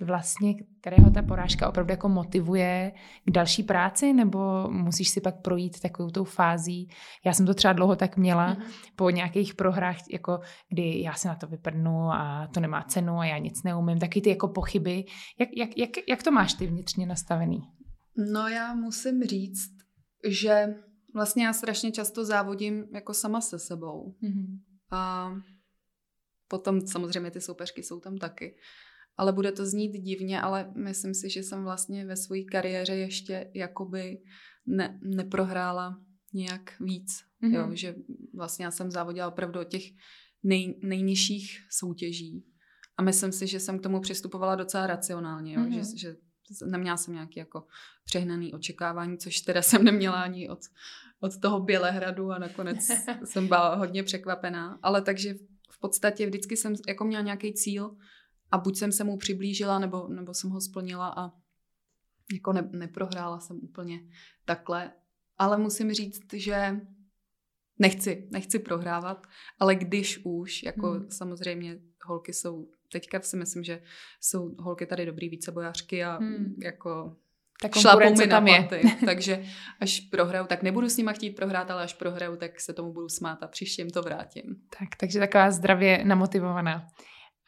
vlastně, 0.00 0.54
kterého 0.80 1.10
ta 1.10 1.22
porážka 1.22 1.68
opravdu 1.68 1.92
jako 1.92 2.08
motivuje 2.08 2.92
k 3.24 3.30
další 3.30 3.62
práci, 3.62 4.12
nebo 4.12 4.70
musíš 4.70 5.08
si 5.08 5.20
pak 5.20 5.42
projít 5.42 5.80
takovou 5.80 6.10
tou 6.10 6.24
fází. 6.24 6.88
Já 7.24 7.32
jsem 7.32 7.46
to 7.46 7.54
třeba 7.54 7.72
dlouho 7.72 7.96
tak 7.96 8.16
měla 8.16 8.54
mm-hmm. 8.54 8.90
po 8.96 9.10
nějakých 9.10 9.54
prohrách, 9.54 9.96
jako 10.10 10.40
kdy 10.68 11.02
já 11.02 11.14
se 11.14 11.28
na 11.28 11.34
to 11.34 11.46
vyprdnu 11.46 12.10
a 12.12 12.48
to 12.54 12.60
nemá 12.60 12.82
cenu 12.82 13.18
a 13.18 13.24
já 13.24 13.38
nic 13.38 13.62
neumím, 13.62 13.98
taky 13.98 14.20
ty 14.20 14.30
jako 14.30 14.48
pochyby. 14.48 15.04
Jak, 15.38 15.48
jak, 15.56 15.78
jak, 15.78 15.90
jak 16.08 16.22
to 16.22 16.30
máš 16.30 16.54
ty 16.54 16.66
vnitřně 16.66 17.06
nastavený? 17.06 17.62
No 18.32 18.48
já 18.48 18.74
musím 18.74 19.22
říct, 19.22 19.70
že 20.28 20.74
vlastně 21.14 21.44
já 21.44 21.52
strašně 21.52 21.92
často 21.92 22.24
závodím 22.24 22.84
jako 22.94 23.14
sama 23.14 23.40
se 23.40 23.58
sebou. 23.58 24.14
Mm-hmm. 24.22 24.58
A 24.90 25.32
potom 26.48 26.86
samozřejmě 26.86 27.30
ty 27.30 27.40
soupeřky 27.40 27.82
jsou 27.82 28.00
tam 28.00 28.18
taky 28.18 28.56
ale 29.16 29.32
bude 29.32 29.52
to 29.52 29.66
znít 29.66 29.92
divně, 29.92 30.40
ale 30.40 30.72
myslím 30.76 31.14
si, 31.14 31.30
že 31.30 31.42
jsem 31.42 31.64
vlastně 31.64 32.06
ve 32.06 32.16
své 32.16 32.42
kariéře 32.42 32.94
ještě 32.94 33.50
jakoby 33.54 34.18
ne, 34.66 35.00
neprohrála 35.02 36.00
nějak 36.32 36.80
víc. 36.80 37.24
Mm-hmm. 37.42 37.54
Jo, 37.54 37.68
že 37.72 37.94
vlastně 38.34 38.64
já 38.64 38.70
jsem 38.70 38.90
závodila 38.90 39.28
opravdu 39.28 39.60
od 39.60 39.68
těch 39.68 39.82
nej, 40.42 40.80
nejnižších 40.82 41.66
soutěží. 41.70 42.44
A 42.96 43.02
myslím 43.02 43.32
si, 43.32 43.46
že 43.46 43.60
jsem 43.60 43.78
k 43.78 43.82
tomu 43.82 44.00
přistupovala 44.00 44.54
docela 44.54 44.86
racionálně, 44.86 45.54
jo? 45.54 45.60
Mm-hmm. 45.60 45.94
Že, 45.94 45.98
že 45.98 46.16
neměla 46.66 46.96
jsem 46.96 47.14
nějaký 47.14 47.38
jako 47.38 47.66
přehnaný 48.04 48.52
očekávání, 48.54 49.18
což 49.18 49.40
teda 49.40 49.62
jsem 49.62 49.84
neměla 49.84 50.22
ani 50.22 50.48
od, 50.48 50.58
od 51.20 51.40
toho 51.40 51.60
Bělehradu 51.60 52.30
a 52.30 52.38
nakonec 52.38 52.78
jsem 53.24 53.48
byla 53.48 53.74
hodně 53.74 54.02
překvapená. 54.02 54.78
Ale 54.82 55.02
takže 55.02 55.34
v 55.70 55.80
podstatě 55.80 56.26
vždycky 56.26 56.56
jsem 56.56 56.74
jako 56.88 57.04
měla 57.04 57.22
nějaký 57.22 57.54
cíl, 57.54 57.96
a 58.54 58.58
buď 58.58 58.76
jsem 58.76 58.92
se 58.92 59.04
mu 59.04 59.16
přiblížila, 59.16 59.78
nebo, 59.78 60.08
nebo 60.08 60.34
jsem 60.34 60.50
ho 60.50 60.60
splnila 60.60 61.14
a 61.16 61.32
jako 62.32 62.52
ne, 62.52 62.68
neprohrála 62.72 63.40
jsem 63.40 63.56
úplně 63.62 64.00
takhle. 64.44 64.92
Ale 65.38 65.58
musím 65.58 65.92
říct, 65.92 66.32
že 66.32 66.80
nechci, 67.78 68.28
nechci 68.30 68.58
prohrávat, 68.58 69.26
ale 69.60 69.74
když 69.74 70.20
už, 70.24 70.62
jako 70.62 70.90
hmm. 70.90 71.10
samozřejmě 71.10 71.78
holky 72.04 72.32
jsou, 72.32 72.68
teďka 72.92 73.20
si 73.20 73.36
myslím, 73.36 73.64
že 73.64 73.82
jsou 74.20 74.54
holky 74.58 74.86
tady 74.86 75.06
dobrý 75.06 75.28
vícebojářky 75.28 76.04
a 76.04 76.16
hmm. 76.16 76.54
jako 76.62 77.16
ta 77.62 77.80
šlapou 77.80 78.14
mi 78.16 78.28
tam 78.28 78.48
je. 78.48 78.68
takže 79.06 79.44
až 79.80 80.00
prohraju, 80.00 80.46
tak 80.46 80.62
nebudu 80.62 80.88
s 80.88 80.96
nima 80.96 81.12
chtít 81.12 81.30
prohrát, 81.30 81.70
ale 81.70 81.82
až 81.82 81.94
prohraju, 81.94 82.36
tak 82.36 82.60
se 82.60 82.72
tomu 82.72 82.92
budu 82.92 83.08
smát 83.08 83.42
a 83.42 83.46
příště 83.46 83.82
jim 83.82 83.90
to 83.90 84.02
vrátím. 84.02 84.56
Tak, 84.78 84.88
takže 85.00 85.18
taková 85.18 85.50
zdravě 85.50 86.04
namotivovaná. 86.04 86.86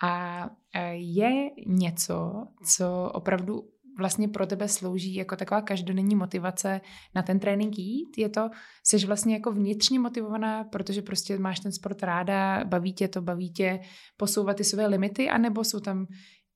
A 0.03 0.45
e, 0.75 0.95
je 0.95 1.51
něco, 1.67 2.47
co 2.75 3.11
opravdu 3.15 3.63
vlastně 3.99 4.29
pro 4.29 4.47
tebe 4.47 4.69
slouží 4.69 5.15
jako 5.15 5.37
taková 5.37 5.61
každodenní 5.61 6.15
motivace 6.15 6.81
na 7.15 7.23
ten 7.23 7.41
trénink 7.41 7.79
jít? 7.79 8.19
Je 8.19 8.29
to, 8.29 8.49
jsi 8.85 9.07
vlastně 9.07 9.35
jako 9.35 9.53
vnitřně 9.53 9.99
motivovaná, 9.99 10.65
protože 10.65 11.03
prostě 11.03 11.39
máš 11.39 11.61
ten 11.61 11.73
sport 11.73 12.03
ráda, 12.03 12.65
baví 12.65 12.93
tě 12.93 13.09
to, 13.09 13.23
baví 13.23 13.53
tě 13.53 13.81
posouvat 14.17 14.57
ty 14.57 14.65
své 14.65 14.87
limity, 14.87 15.29
anebo 15.31 15.65
jsou 15.65 15.81
tam 15.81 16.07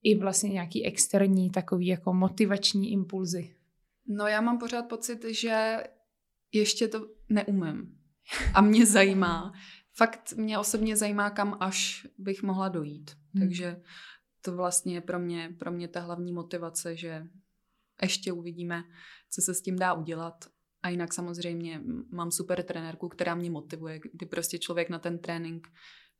i 0.02 0.18
vlastně 0.18 0.50
nějaký 0.50 0.86
externí 0.86 1.50
takový 1.50 1.86
jako 1.86 2.12
motivační 2.12 2.92
impulzy? 2.92 3.54
No 4.08 4.26
já 4.26 4.40
mám 4.40 4.58
pořád 4.58 4.82
pocit, 4.82 5.24
že 5.30 5.76
ještě 6.52 6.88
to 6.88 7.06
neumím. 7.28 7.96
A 8.54 8.60
mě 8.60 8.86
zajímá, 8.86 9.52
fakt 9.96 10.32
mě 10.36 10.58
osobně 10.58 10.96
zajímá, 10.96 11.30
kam 11.30 11.56
až 11.60 12.06
bych 12.18 12.42
mohla 12.42 12.68
dojít. 12.68 13.19
Hmm. 13.34 13.42
Takže 13.42 13.80
to 14.42 14.56
vlastně 14.56 14.94
je 14.94 15.00
pro 15.00 15.18
mě, 15.18 15.54
pro 15.58 15.72
mě 15.72 15.88
ta 15.88 16.00
hlavní 16.00 16.32
motivace, 16.32 16.96
že 16.96 17.26
ještě 18.02 18.32
uvidíme, 18.32 18.84
co 19.30 19.42
se 19.42 19.54
s 19.54 19.62
tím 19.62 19.78
dá 19.78 19.92
udělat. 19.92 20.44
A 20.82 20.88
jinak 20.88 21.14
samozřejmě 21.14 21.80
mám 22.10 22.30
super 22.30 22.62
trenérku, 22.62 23.08
která 23.08 23.34
mě 23.34 23.50
motivuje, 23.50 24.00
kdy 24.12 24.26
prostě 24.26 24.58
člověk 24.58 24.88
na 24.88 24.98
ten 24.98 25.18
trénink 25.18 25.68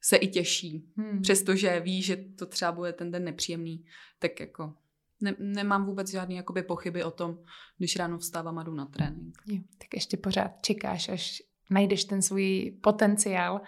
se 0.00 0.16
i 0.16 0.28
těší. 0.28 0.92
Hmm. 0.96 1.22
Přestože 1.22 1.80
ví, 1.80 2.02
že 2.02 2.16
to 2.16 2.46
třeba 2.46 2.72
bude 2.72 2.92
ten 2.92 3.10
den 3.10 3.24
nepříjemný, 3.24 3.84
tak 4.18 4.40
jako 4.40 4.74
ne, 5.20 5.34
nemám 5.38 5.86
vůbec 5.86 6.10
žádné 6.10 6.34
jakoby 6.34 6.62
pochyby 6.62 7.04
o 7.04 7.10
tom, 7.10 7.38
když 7.78 7.96
ráno 7.96 8.18
vstávám 8.18 8.58
a 8.58 8.62
jdu 8.62 8.74
na 8.74 8.86
trénink. 8.86 9.38
Jo, 9.46 9.60
tak 9.78 9.94
ještě 9.94 10.16
pořád 10.16 10.62
čekáš, 10.62 11.08
až 11.08 11.42
najdeš 11.70 12.04
ten 12.04 12.22
svůj 12.22 12.78
potenciál. 12.82 13.60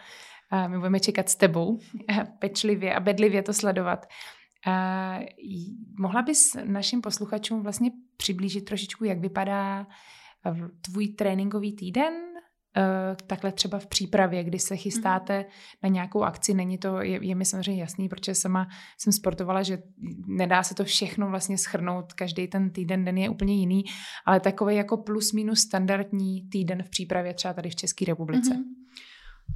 My 0.66 0.76
budeme 0.76 1.00
čekat 1.00 1.28
s 1.28 1.36
tebou, 1.36 1.78
pečlivě 2.38 2.94
a 2.94 3.00
bedlivě 3.00 3.42
to 3.42 3.52
sledovat. 3.52 4.06
A 4.66 5.18
mohla 5.98 6.22
bys 6.22 6.56
našim 6.64 7.00
posluchačům 7.00 7.62
vlastně 7.62 7.90
přiblížit 8.16 8.64
trošičku, 8.64 9.04
jak 9.04 9.18
vypadá 9.18 9.86
tvůj 10.80 11.08
tréninkový 11.08 11.76
týden, 11.76 12.14
takhle 13.26 13.52
třeba 13.52 13.78
v 13.78 13.86
přípravě, 13.86 14.44
kdy 14.44 14.58
se 14.58 14.76
chystáte 14.76 15.38
mm. 15.38 15.44
na 15.82 15.88
nějakou 15.88 16.22
akci, 16.22 16.54
není 16.54 16.78
to, 16.78 17.00
je, 17.00 17.26
je 17.26 17.34
mi 17.34 17.44
samozřejmě 17.44 17.80
jasný, 17.80 18.08
protože 18.08 18.34
sama 18.34 18.68
jsem 18.98 19.12
sportovala, 19.12 19.62
že 19.62 19.78
nedá 20.26 20.62
se 20.62 20.74
to 20.74 20.84
všechno 20.84 21.30
vlastně 21.30 21.58
schrnout, 21.58 22.12
každý 22.12 22.48
ten 22.48 22.70
týden, 22.70 23.04
den 23.04 23.18
je 23.18 23.28
úplně 23.28 23.54
jiný, 23.54 23.84
ale 24.26 24.40
takový 24.40 24.76
jako 24.76 24.96
plus 24.96 25.32
minus 25.32 25.60
standardní 25.60 26.48
týden 26.48 26.82
v 26.82 26.90
přípravě 26.90 27.34
třeba 27.34 27.54
tady 27.54 27.70
v 27.70 27.76
České 27.76 28.04
republice. 28.04 28.50
Mm-hmm. 28.50 28.81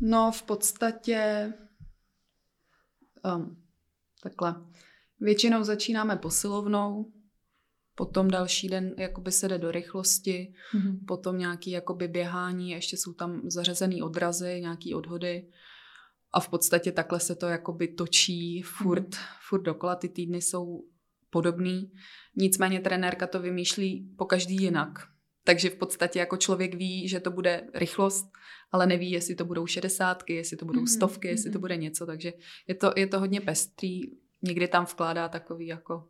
No 0.00 0.32
v 0.32 0.42
podstatě 0.42 1.52
um, 3.36 3.62
takhle. 4.22 4.54
Většinou 5.20 5.64
začínáme 5.64 6.16
posilovnou, 6.16 7.12
potom 7.94 8.28
další 8.28 8.68
den 8.68 8.94
jakoby 8.98 9.32
se 9.32 9.48
jde 9.48 9.58
do 9.58 9.70
rychlosti, 9.70 10.54
mm-hmm. 10.74 10.98
potom 11.06 11.38
nějaký 11.38 11.70
jakoby 11.70 12.08
běhání, 12.08 12.70
ještě 12.70 12.96
jsou 12.96 13.12
tam 13.12 13.40
zařazený 13.44 14.02
odrazy, 14.02 14.60
nějaký 14.60 14.94
odhody 14.94 15.50
a 16.32 16.40
v 16.40 16.48
podstatě 16.48 16.92
takhle 16.92 17.20
se 17.20 17.34
to 17.34 17.46
jakoby 17.46 17.88
točí 17.88 18.62
furt, 18.62 19.08
mm-hmm. 19.08 19.36
furt 19.48 19.62
dokola, 19.62 19.96
ty 19.96 20.08
týdny 20.08 20.42
jsou 20.42 20.84
podobný, 21.30 21.92
nicméně 22.36 22.80
trenérka 22.80 23.26
to 23.26 23.40
vymýšlí 23.40 24.14
po 24.18 24.24
každý 24.24 24.56
jinak. 24.56 25.15
Takže 25.46 25.70
v 25.70 25.76
podstatě 25.76 26.18
jako 26.18 26.36
člověk 26.36 26.74
ví, 26.74 27.08
že 27.08 27.20
to 27.20 27.30
bude 27.30 27.64
rychlost, 27.74 28.26
ale 28.72 28.86
neví, 28.86 29.10
jestli 29.10 29.34
to 29.34 29.44
budou 29.44 29.66
šedesátky, 29.66 30.34
jestli 30.34 30.56
to 30.56 30.64
budou 30.64 30.80
mhm, 30.80 30.86
stovky, 30.86 31.28
jestli 31.28 31.50
to 31.50 31.58
bude 31.58 31.76
něco, 31.76 32.06
takže 32.06 32.32
je 32.68 32.74
to, 32.74 32.92
je 32.96 33.06
to 33.06 33.20
hodně 33.20 33.40
pestrý 33.40 34.00
někdy 34.42 34.68
tam 34.68 34.84
vkládá 34.84 35.28
takový 35.28 35.66
jako 35.66 36.08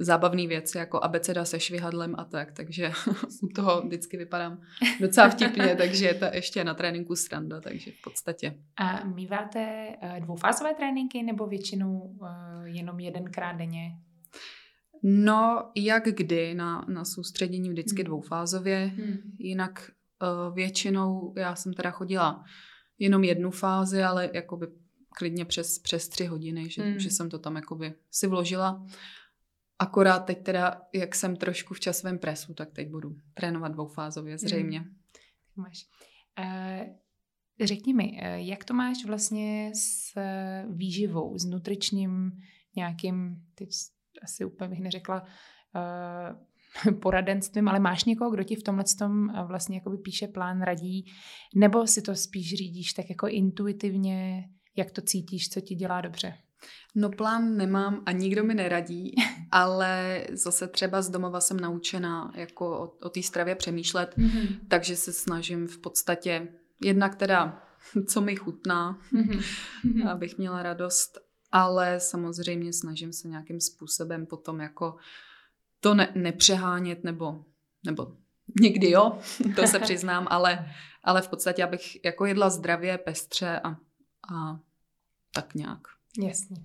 zábavný 0.00 0.46
věci, 0.46 0.78
jako 0.78 1.04
abeceda 1.04 1.44
se 1.44 1.60
švihadlem 1.60 2.14
a 2.18 2.24
tak, 2.24 2.52
takže 2.52 2.92
u 3.42 3.48
toho 3.48 3.82
vždycky 3.82 4.16
vypadám 4.16 4.60
docela 5.00 5.28
vtipně, 5.28 5.76
takže 5.76 6.06
je 6.06 6.14
to 6.14 6.24
ještě 6.32 6.64
na 6.64 6.74
tréninku 6.74 7.16
sranda, 7.16 7.60
takže 7.60 7.90
v 7.90 8.02
podstatě. 8.04 8.54
A 8.76 9.04
míváte 9.04 9.92
eh, 10.00 10.20
dvoufázové 10.20 10.74
tréninky 10.74 11.22
nebo 11.22 11.46
většinou 11.46 12.16
eh, 12.24 12.68
jenom 12.68 13.00
jedenkrát 13.00 13.52
denně? 13.52 13.90
No, 15.02 15.70
jak 15.74 16.04
kdy, 16.04 16.54
na, 16.54 16.84
na 16.88 17.04
soustředění 17.04 17.70
vždycky 17.70 18.02
hmm. 18.02 18.06
dvoufázově, 18.06 18.92
hmm. 18.96 19.16
jinak 19.38 19.90
uh, 20.22 20.54
většinou, 20.54 21.34
já 21.36 21.54
jsem 21.54 21.72
teda 21.72 21.90
chodila 21.90 22.44
jenom 22.98 23.24
jednu 23.24 23.50
fázi, 23.50 24.02
ale 24.02 24.30
jakoby 24.32 24.66
klidně 25.16 25.44
přes, 25.44 25.78
přes 25.78 26.08
tři 26.08 26.24
hodiny, 26.26 26.70
že, 26.70 26.82
mm. 26.84 26.98
že 26.98 27.10
jsem 27.10 27.30
to 27.30 27.38
tam 27.38 27.56
jakoby 27.56 27.94
si 28.10 28.26
vložila. 28.26 28.86
Akorát 29.78 30.18
teď 30.18 30.42
teda, 30.42 30.82
jak 30.94 31.14
jsem 31.14 31.36
trošku 31.36 31.74
v 31.74 31.80
časovém 31.80 32.18
presu, 32.18 32.54
tak 32.54 32.72
teď 32.72 32.90
budu 32.90 33.16
trénovat 33.34 33.72
dvoufázově 33.72 34.38
zřejmě. 34.38 34.80
Mm. 34.80 34.86
Máš. 35.56 35.86
Uh, 36.38 36.86
řekni 37.66 37.94
mi, 37.94 38.18
eh, 38.22 38.40
jak 38.40 38.64
to 38.64 38.74
máš 38.74 39.04
vlastně 39.04 39.72
s 39.74 40.12
výživou, 40.68 41.38
s 41.38 41.44
nutričním 41.44 42.32
nějakým, 42.76 43.36
teď 43.54 43.68
asi 44.22 44.44
úplně 44.44 44.68
bych 44.68 44.80
neřekla, 44.80 45.22
uh, 45.22 46.94
poradenstvím, 47.02 47.68
ale 47.68 47.80
máš 47.80 48.04
někoho, 48.04 48.30
kdo 48.30 48.42
ti 48.42 48.56
v 48.56 48.62
tomhle 48.62 48.84
tom 48.98 49.28
vlastně 49.46 49.76
jakoby 49.76 49.98
píše 49.98 50.28
plán, 50.28 50.62
radí, 50.62 51.04
nebo 51.54 51.86
si 51.86 52.02
to 52.02 52.14
spíš 52.14 52.54
řídíš 52.54 52.92
tak 52.92 53.10
jako 53.10 53.26
intuitivně, 53.28 54.44
jak 54.76 54.90
to 54.90 55.02
cítíš, 55.02 55.48
co 55.48 55.60
ti 55.60 55.74
dělá 55.74 56.00
dobře? 56.00 56.34
No 56.94 57.10
plán 57.10 57.56
nemám 57.56 58.02
a 58.06 58.12
nikdo 58.12 58.44
mi 58.44 58.54
neradí, 58.54 59.14
ale 59.50 60.22
zase 60.32 60.68
třeba 60.68 61.02
z 61.02 61.10
domova 61.10 61.40
jsem 61.40 61.60
naučena 61.60 62.32
jako 62.34 62.78
o, 62.78 63.06
o 63.06 63.08
té 63.08 63.22
stravě 63.22 63.54
přemýšlet, 63.54 64.14
mm-hmm. 64.18 64.58
takže 64.68 64.96
se 64.96 65.12
snažím 65.12 65.66
v 65.66 65.78
podstatě 65.78 66.48
jednak 66.84 67.14
teda, 67.14 67.62
co 68.06 68.20
mi 68.20 68.36
chutná, 68.36 68.98
mm-hmm. 69.12 70.08
abych 70.08 70.38
měla 70.38 70.62
radost, 70.62 71.18
ale 71.56 72.00
samozřejmě 72.00 72.72
snažím 72.72 73.12
se 73.12 73.28
nějakým 73.28 73.60
způsobem 73.60 74.26
potom 74.26 74.60
jako 74.60 74.96
to 75.80 75.94
ne, 75.94 76.12
nepřehánět 76.14 77.04
nebo, 77.04 77.44
nebo 77.84 78.12
někdy 78.60 78.90
jo, 78.90 79.18
to 79.56 79.66
se 79.66 79.78
přiznám, 79.78 80.26
ale, 80.30 80.72
ale 81.04 81.22
v 81.22 81.28
podstatě 81.28 81.64
abych 81.64 82.04
jako 82.04 82.26
jedla 82.26 82.50
zdravě, 82.50 82.98
pestře 82.98 83.60
a, 83.60 83.68
a 84.34 84.58
tak 85.34 85.54
nějak. 85.54 85.88
Jasně. 86.18 86.56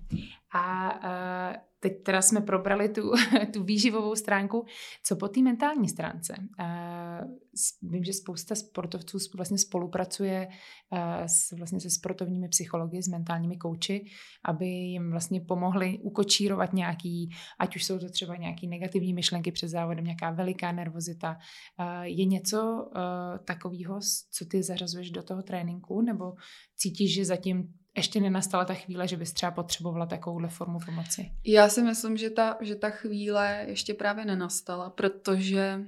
A 0.54 0.94
uh, 0.94 1.56
teď 1.80 2.02
teda 2.02 2.22
jsme 2.22 2.40
probrali 2.40 2.88
tu, 2.88 3.12
tu 3.52 3.64
výživovou 3.64 4.14
stránku. 4.14 4.64
Co 5.04 5.16
po 5.16 5.28
té 5.28 5.42
mentální 5.42 5.88
stránce? 5.88 6.34
Uh, 6.38 7.90
vím, 7.90 8.04
že 8.04 8.12
spousta 8.12 8.54
sportovců 8.54 9.18
vlastně 9.34 9.58
spolupracuje 9.58 10.48
uh, 10.92 10.98
s, 11.26 11.52
vlastně 11.52 11.80
se 11.80 11.90
sportovními 11.90 12.48
psychologi, 12.48 13.02
s 13.02 13.08
mentálními 13.08 13.56
kouči, 13.56 14.04
aby 14.44 14.66
jim 14.66 15.10
vlastně 15.10 15.40
pomohli 15.40 15.98
ukočírovat 16.02 16.72
nějaký, 16.72 17.30
ať 17.58 17.76
už 17.76 17.84
jsou 17.84 17.98
to 17.98 18.10
třeba 18.10 18.36
nějaké 18.36 18.66
negativní 18.66 19.14
myšlenky 19.14 19.52
před 19.52 19.68
závodem, 19.68 20.04
nějaká 20.04 20.30
veliká 20.30 20.72
nervozita. 20.72 21.36
Uh, 21.78 22.02
je 22.02 22.24
něco 22.24 22.86
uh, 22.96 23.44
takového, 23.44 24.00
co 24.30 24.44
ty 24.44 24.62
zařazuješ 24.62 25.10
do 25.10 25.22
toho 25.22 25.42
tréninku, 25.42 26.00
nebo 26.00 26.32
cítíš, 26.76 27.14
že 27.14 27.24
zatím 27.24 27.74
ještě 27.96 28.20
nenastala 28.20 28.64
ta 28.64 28.74
chvíle, 28.74 29.08
že 29.08 29.16
bys 29.16 29.32
třeba 29.32 29.52
potřebovala 29.52 30.06
takovouhle 30.06 30.48
formu 30.48 30.78
pomoci? 30.86 31.30
Já 31.44 31.68
si 31.68 31.82
myslím, 31.82 32.16
že 32.16 32.30
ta, 32.30 32.56
že 32.60 32.74
ta 32.74 32.90
chvíle 32.90 33.64
ještě 33.68 33.94
právě 33.94 34.24
nenastala, 34.24 34.90
protože 34.90 35.86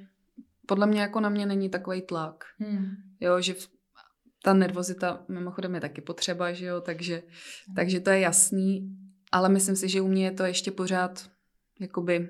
podle 0.67 0.87
mě 0.87 1.01
jako 1.01 1.21
na 1.21 1.29
mě 1.29 1.47
není 1.47 1.69
takový 1.69 2.03
tlak. 2.03 2.45
Hmm. 2.59 2.87
Jo, 3.21 3.41
že 3.41 3.55
ta 4.43 4.55
nervozita 4.55 5.25
mimochodem 5.29 5.75
je 5.75 5.81
taky 5.81 6.01
potřeba, 6.01 6.53
že 6.53 6.67
jo, 6.67 6.81
takže, 6.81 7.23
hmm. 7.67 7.75
takže 7.75 8.01
to 8.01 8.11
je 8.11 8.21
jasný, 8.21 8.97
ale 9.33 9.49
myslím 9.49 9.77
si, 9.77 9.89
že 9.89 10.01
u 10.01 10.09
mě 10.09 10.25
je 10.25 10.33
to 10.33 10.45
ještě 10.45 10.71
pořád 10.71 11.31
jakoby 11.81 12.29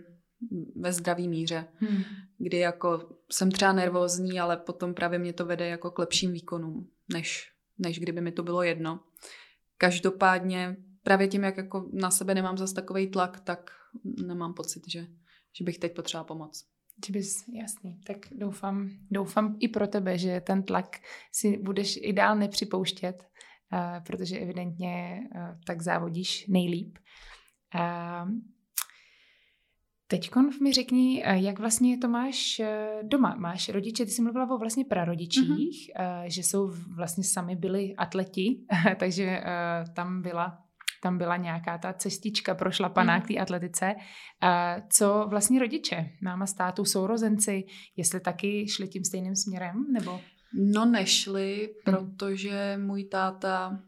ve 0.76 0.92
zdravý 0.92 1.28
míře, 1.28 1.66
hmm. 1.74 2.02
kdy 2.38 2.58
jako 2.58 3.16
jsem 3.30 3.50
třeba 3.50 3.72
nervózní, 3.72 4.40
ale 4.40 4.56
potom 4.56 4.94
právě 4.94 5.18
mě 5.18 5.32
to 5.32 5.46
vede 5.46 5.68
jako 5.68 5.90
k 5.90 5.98
lepším 5.98 6.32
výkonům, 6.32 6.88
než, 7.12 7.50
než 7.78 7.98
kdyby 7.98 8.20
mi 8.20 8.32
to 8.32 8.42
bylo 8.42 8.62
jedno. 8.62 9.00
Každopádně 9.78 10.76
právě 11.02 11.28
tím, 11.28 11.44
jak 11.44 11.56
jako 11.56 11.90
na 11.92 12.10
sebe 12.10 12.34
nemám 12.34 12.58
zase 12.58 12.74
takový 12.74 13.10
tlak, 13.10 13.40
tak 13.40 13.70
nemám 14.26 14.54
pocit, 14.54 14.82
že, 14.90 15.06
že 15.58 15.64
bych 15.64 15.78
teď 15.78 15.94
potřeba 15.94 16.24
pomoc. 16.24 16.64
Že 17.06 17.12
bys, 17.12 17.48
jasný, 17.48 18.00
tak 18.06 18.16
doufám, 18.32 18.90
doufám 19.10 19.56
i 19.60 19.68
pro 19.68 19.86
tebe, 19.86 20.18
že 20.18 20.40
ten 20.40 20.62
tlak 20.62 20.96
si 21.32 21.58
budeš 21.58 21.98
i 22.02 22.12
dál 22.12 22.36
nepřipouštět, 22.36 23.24
uh, 23.72 24.04
protože 24.04 24.38
evidentně 24.38 25.20
uh, 25.34 25.60
tak 25.66 25.82
závodíš 25.82 26.46
nejlíp. 26.48 26.98
Teď 30.06 30.30
mi 30.62 30.72
řekni, 30.72 31.24
jak 31.26 31.58
vlastně 31.58 31.98
to 31.98 32.08
máš 32.08 32.60
doma. 33.02 33.34
Máš 33.38 33.68
rodiče, 33.68 34.04
ty 34.04 34.10
jsi 34.10 34.22
mluvila 34.22 34.50
o 34.50 34.58
vlastně 34.58 34.84
prarodičích, 34.84 35.46
mm-hmm. 35.46 36.24
že 36.26 36.42
jsou 36.42 36.72
vlastně 36.96 37.24
sami 37.24 37.56
byli 37.56 37.94
atleti, 37.96 38.60
takže 38.98 39.42
tam 39.94 40.22
byla 40.22 40.64
tam 41.04 41.18
byla 41.18 41.36
nějaká 41.36 41.78
ta 41.78 41.92
cestička 41.92 42.54
prošlapaná 42.54 43.16
mm. 43.16 43.22
k 43.22 43.26
té 43.28 43.34
atletice. 43.36 43.94
Co 44.88 45.26
vlastně 45.28 45.60
rodiče, 45.60 46.10
máma 46.22 46.46
státu, 46.46 46.84
sourozenci, 46.84 47.64
jestli 47.96 48.20
taky 48.20 48.68
šli 48.68 48.88
tím 48.88 49.04
stejným 49.04 49.36
směrem, 49.36 49.84
nebo? 49.92 50.20
No 50.54 50.84
nešli, 50.84 51.68
mm. 51.68 51.92
protože 51.92 52.78
můj 52.82 53.04
táta 53.04 53.80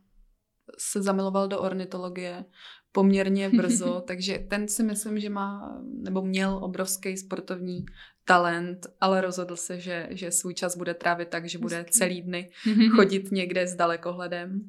se 0.79 1.03
zamiloval 1.03 1.49
do 1.49 1.61
ornitologie 1.61 2.45
poměrně 2.93 3.51
brzo, 3.57 4.03
takže 4.07 4.39
ten 4.39 4.69
si 4.69 4.83
myslím, 4.83 5.21
že 5.21 5.31
má, 5.31 5.79
nebo 5.85 6.23
měl 6.23 6.59
obrovský 6.63 7.17
sportovní 7.17 7.87
talent, 8.25 8.87
ale 9.01 9.21
rozhodl 9.21 9.57
se, 9.57 9.81
že, 9.81 10.09
že 10.11 10.31
svůj 10.31 10.55
čas 10.55 10.77
bude 10.77 10.95
trávit 10.95 11.29
tak, 11.29 11.49
že 11.49 11.59
bude 11.59 11.87
celý 11.91 12.23
dny 12.23 12.51
chodit 12.97 13.33
někde 13.33 13.67
s 13.67 13.75
dalekohledem. 13.75 14.61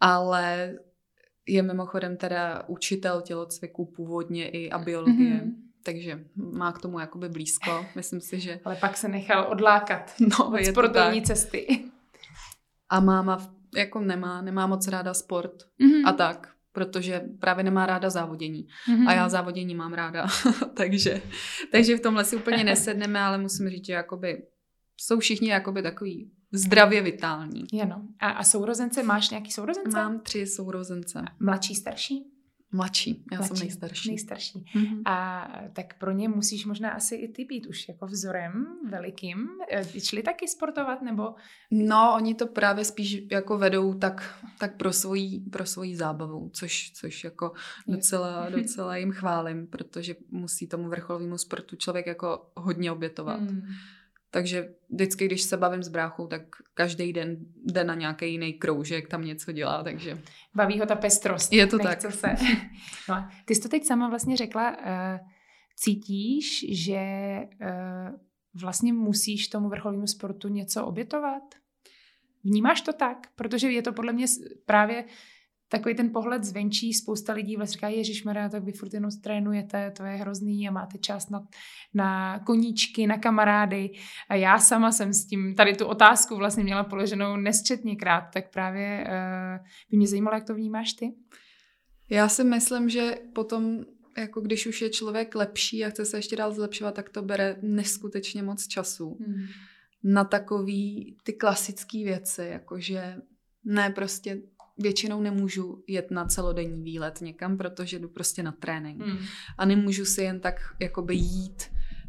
Ale 0.00 0.74
je 1.46 1.62
mimochodem 1.62 2.16
teda 2.16 2.64
učitel 2.66 3.20
tělocviku 3.20 3.84
původně 3.84 4.48
i 4.48 4.70
a 4.70 4.78
biologie. 4.78 5.34
Mm-hmm. 5.34 5.52
Takže 5.82 6.24
má 6.36 6.72
k 6.72 6.78
tomu 6.78 7.00
jakoby 7.00 7.28
blízko. 7.28 7.86
Myslím 7.94 8.20
si, 8.20 8.40
že... 8.40 8.60
Ale 8.64 8.76
pak 8.76 8.96
se 8.96 9.08
nechal 9.08 9.46
odlákat 9.50 10.14
no, 10.20 10.48
od 10.48 10.64
sportovní 10.64 11.22
cesty. 11.22 11.84
A 12.88 13.00
máma 13.00 13.54
jako 13.76 14.00
nemá, 14.00 14.42
nemá 14.42 14.66
moc 14.66 14.88
ráda 14.88 15.14
sport 15.14 15.62
mm-hmm. 15.80 16.08
a 16.08 16.12
tak 16.12 16.54
protože 16.74 17.20
právě 17.40 17.64
nemá 17.64 17.86
ráda 17.86 18.10
závodění. 18.10 18.66
Mm-hmm. 18.88 19.08
A 19.08 19.12
já 19.12 19.28
závodění 19.28 19.74
mám 19.74 19.92
ráda. 19.92 20.26
takže, 20.74 21.22
takže 21.72 21.96
v 21.96 22.00
tomhle 22.00 22.24
si 22.24 22.36
úplně 22.36 22.64
nesedneme, 22.64 23.20
ale 23.20 23.38
musím 23.38 23.68
říct, 23.68 23.86
že 23.86 23.92
jakoby 23.92 24.42
jsou 24.96 25.18
všichni 25.18 25.48
jakoby 25.48 25.82
takový 25.82 26.30
zdravě 26.52 27.02
vitální. 27.02 27.66
Ano. 27.82 28.02
A, 28.20 28.30
a 28.30 28.44
sourozence, 28.44 29.02
máš 29.02 29.30
nějaký 29.30 29.50
sourozence? 29.50 29.96
Mám 29.98 30.20
tři 30.20 30.46
sourozence. 30.46 31.24
Mladší, 31.40 31.74
starší? 31.74 32.33
Mladší, 32.74 33.24
já 33.32 33.38
Mladší, 33.38 33.56
jsem 33.56 33.66
nejstarší. 33.66 34.08
Nejstarší. 34.08 34.58
Mm-hmm. 34.58 35.02
A 35.04 35.48
tak 35.72 35.98
pro 35.98 36.12
ně 36.12 36.28
musíš 36.28 36.66
možná 36.66 36.90
asi 36.90 37.14
i 37.14 37.28
ty 37.28 37.44
být 37.44 37.66
už 37.66 37.88
jako 37.88 38.06
vzorem 38.06 38.66
velikým. 38.90 39.48
E, 39.70 40.00
šli 40.00 40.22
taky 40.22 40.48
sportovat 40.48 41.02
nebo? 41.02 41.34
No, 41.70 42.12
oni 42.16 42.34
to 42.34 42.46
právě 42.46 42.84
spíš 42.84 43.22
jako 43.30 43.58
vedou 43.58 43.94
tak, 43.94 44.44
tak 44.58 44.76
pro 44.76 44.92
svoji, 44.92 45.40
pro 45.40 45.66
svoji 45.66 45.96
zábavu, 45.96 46.50
což, 46.52 46.92
což 46.94 47.24
jako 47.24 47.52
docela, 47.86 48.48
docela 48.56 48.96
jim 48.96 49.12
chválím, 49.12 49.66
protože 49.66 50.16
musí 50.30 50.66
tomu 50.66 50.88
vrcholovému 50.88 51.38
sportu 51.38 51.76
člověk 51.76 52.06
jako 52.06 52.50
hodně 52.56 52.92
obětovat. 52.92 53.40
Mm. 53.40 53.62
Takže 54.34 54.74
vždycky, 54.90 55.26
když 55.26 55.42
se 55.42 55.56
bavím 55.56 55.82
s 55.82 55.88
bráchou, 55.88 56.26
tak 56.26 56.42
každý 56.74 57.12
den 57.12 57.36
jde 57.64 57.84
na 57.84 57.94
nějaký 57.94 58.30
jiný 58.30 58.52
kroužek, 58.52 59.08
tam 59.08 59.24
něco 59.24 59.52
dělá, 59.52 59.82
takže... 59.82 60.18
Baví 60.54 60.80
ho 60.80 60.86
ta 60.86 60.94
pestrost. 60.94 61.52
Je 61.52 61.66
to 61.66 61.78
tak. 61.78 62.00
Se. 62.12 62.28
No, 63.08 63.28
ty 63.44 63.54
jsi 63.54 63.60
to 63.60 63.68
teď 63.68 63.84
sama 63.84 64.08
vlastně 64.08 64.36
řekla, 64.36 64.70
uh, 64.70 65.28
cítíš, 65.76 66.66
že 66.70 67.02
uh, 67.60 68.18
vlastně 68.60 68.92
musíš 68.92 69.48
tomu 69.48 69.68
vrcholnému 69.68 70.06
sportu 70.06 70.48
něco 70.48 70.86
obětovat? 70.86 71.42
Vnímáš 72.44 72.80
to 72.80 72.92
tak? 72.92 73.18
Protože 73.36 73.70
je 73.70 73.82
to 73.82 73.92
podle 73.92 74.12
mě 74.12 74.26
právě 74.66 75.04
takový 75.68 75.94
ten 75.94 76.10
pohled 76.12 76.44
zvenčí, 76.44 76.94
spousta 76.94 77.32
lidí 77.32 77.56
vlastně 77.56 77.72
říká, 77.72 77.88
Ježíš 77.88 78.24
Maria, 78.24 78.48
tak 78.48 78.64
vy 78.64 78.72
furt 78.72 78.94
jenom 78.94 79.10
trénujete, 79.22 79.90
to 79.90 80.04
je 80.04 80.16
hrozný 80.16 80.68
a 80.68 80.72
máte 80.72 80.98
čas 80.98 81.30
na, 81.30 81.46
na 81.94 82.38
koníčky, 82.38 83.06
na 83.06 83.18
kamarády. 83.18 83.90
A 84.28 84.34
já 84.34 84.58
sama 84.58 84.92
jsem 84.92 85.12
s 85.12 85.26
tím, 85.26 85.54
tady 85.54 85.76
tu 85.76 85.86
otázku 85.86 86.36
vlastně 86.36 86.64
měla 86.64 86.84
položenou 86.84 87.36
nesčetněkrát, 87.36 88.24
tak 88.32 88.50
právě 88.50 89.06
uh, 89.06 89.66
by 89.90 89.96
mě 89.96 90.06
zajímalo, 90.08 90.36
jak 90.36 90.44
to 90.44 90.54
vnímáš 90.54 90.92
ty? 90.92 91.14
Já 92.10 92.28
si 92.28 92.44
myslím, 92.44 92.88
že 92.88 93.14
potom 93.34 93.84
jako 94.18 94.40
když 94.40 94.66
už 94.66 94.82
je 94.82 94.90
člověk 94.90 95.34
lepší 95.34 95.84
a 95.84 95.90
chce 95.90 96.04
se 96.04 96.18
ještě 96.18 96.36
dál 96.36 96.54
zlepšovat, 96.54 96.94
tak 96.94 97.08
to 97.08 97.22
bere 97.22 97.56
neskutečně 97.62 98.42
moc 98.42 98.66
času. 98.66 99.18
Hmm. 99.26 99.46
Na 100.04 100.24
takový 100.24 101.16
ty 101.22 101.32
klasické 101.32 101.98
věci, 101.98 102.42
jakože 102.42 103.16
ne 103.64 103.90
prostě 103.90 104.42
většinou 104.78 105.20
nemůžu 105.20 105.84
jet 105.88 106.10
na 106.10 106.24
celodenní 106.24 106.82
výlet 106.82 107.20
někam, 107.20 107.56
protože 107.56 107.98
jdu 107.98 108.08
prostě 108.08 108.42
na 108.42 108.52
trénink. 108.52 109.06
Mm. 109.06 109.18
A 109.58 109.64
nemůžu 109.64 110.04
si 110.04 110.22
jen 110.22 110.40
tak 110.40 110.54
jakoby 110.80 111.14
jít, 111.14 111.62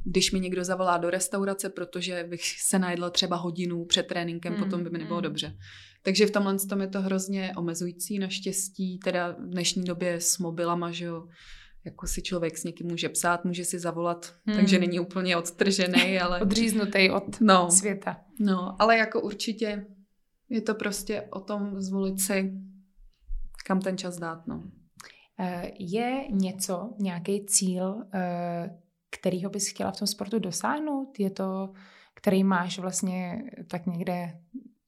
když 0.04 0.32
mi 0.32 0.40
někdo 0.40 0.64
zavolá 0.64 0.98
do 0.98 1.10
restaurace, 1.10 1.70
protože 1.70 2.24
bych 2.30 2.42
se 2.62 2.80
najedla 2.80 3.10
třeba 3.10 3.36
hodinu 3.36 3.86
před 3.86 4.08
tréninkem, 4.08 4.54
mm. 4.54 4.60
potom 4.60 4.84
by 4.84 4.90
mi 4.90 4.98
nebylo 4.98 5.18
mm. 5.18 5.24
dobře. 5.24 5.58
Takže 6.02 6.26
v 6.26 6.32
tomhle 6.32 6.58
tom 6.70 6.82
je 6.82 6.88
to 6.88 7.02
hrozně 7.02 7.54
omezující 7.58 8.20
naštěstí, 8.20 9.00
teda 9.00 9.32
v 9.32 9.50
dnešní 9.50 9.84
době 9.84 10.22
s 10.22 10.38
mobilama, 10.38 10.92
že 10.92 11.06
jo, 11.06 11.28
jako 11.86 12.08
si 12.08 12.22
člověk 12.22 12.58
s 12.58 12.64
někým 12.64 12.88
může 12.88 13.10
psát, 13.10 13.46
může 13.46 13.66
si 13.66 13.80
zavolat, 13.80 14.36
hmm. 14.46 14.58
takže 14.58 14.80
není 14.80 15.00
úplně 15.00 15.38
odtržený, 15.38 16.20
ale... 16.20 16.40
Odříznutý 16.42 17.10
od 17.10 17.42
no, 17.42 17.72
světa. 17.72 18.18
No, 18.40 18.76
ale 18.80 18.98
jako 18.98 19.22
určitě 19.22 19.86
je 20.50 20.62
to 20.62 20.76
prostě 20.76 21.22
o 21.22 21.40
tom 21.40 21.82
zvolit 21.82 22.22
si, 22.22 22.54
kam 23.66 23.80
ten 23.80 23.98
čas 23.98 24.18
dát, 24.18 24.48
no. 24.48 24.64
Eh, 25.40 25.72
je 25.80 26.28
něco, 26.32 26.94
nějaký 27.00 27.46
cíl, 27.46 28.04
eh, 28.14 28.80
kterýho 29.10 29.50
bys 29.50 29.68
chtěla 29.68 29.92
v 29.92 30.00
tom 30.00 30.08
sportu 30.08 30.40
dosáhnout? 30.40 31.20
Je 31.20 31.30
to, 31.30 31.74
který 32.16 32.44
máš 32.44 32.80
vlastně 32.80 33.44
tak 33.68 33.86
někde 33.86 34.40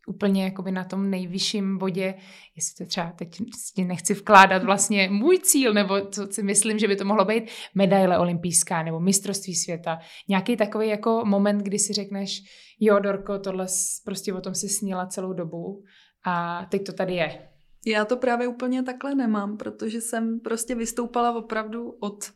úplně 0.08 0.44
jakoby 0.44 0.72
na 0.72 0.84
tom 0.84 1.10
nejvyšším 1.10 1.78
bodě, 1.78 2.16
jestli 2.56 2.86
to 2.86 2.90
třeba 2.90 3.12
teď 3.12 3.42
nechci 3.78 4.14
vkládat 4.14 4.64
vlastně 4.64 5.10
můj 5.10 5.40
cíl, 5.40 5.74
nebo 5.74 6.02
co 6.02 6.28
si 6.32 6.44
myslím, 6.44 6.80
že 6.80 6.88
by 6.88 6.96
to 6.96 7.06
mohlo 7.06 7.26
být, 7.26 7.44
medaile 7.76 8.20
olympijská 8.20 8.84
nebo 8.84 9.00
mistrovství 9.00 9.56
světa. 9.56 10.00
Nějaký 10.30 10.58
takový 10.58 10.88
jako 10.88 11.22
moment, 11.26 11.58
kdy 11.58 11.80
si 11.80 11.94
řekneš, 11.94 12.42
jo, 12.80 13.00
Dorko, 13.00 13.40
tohle 13.40 13.66
prostě 14.06 14.34
o 14.34 14.42
tom 14.42 14.56
si 14.56 14.70
snila 14.70 15.08
celou 15.08 15.34
dobu 15.34 15.84
a 16.26 16.66
teď 16.72 16.86
to 16.86 16.94
tady 16.94 17.16
je. 17.16 17.50
Já 17.86 18.06
to 18.06 18.18
právě 18.18 18.48
úplně 18.48 18.84
takhle 18.84 19.16
nemám, 19.16 19.58
protože 19.58 20.02
jsem 20.02 20.40
prostě 20.40 20.76
vystoupala 20.76 21.36
opravdu 21.36 21.90
od 21.90 22.32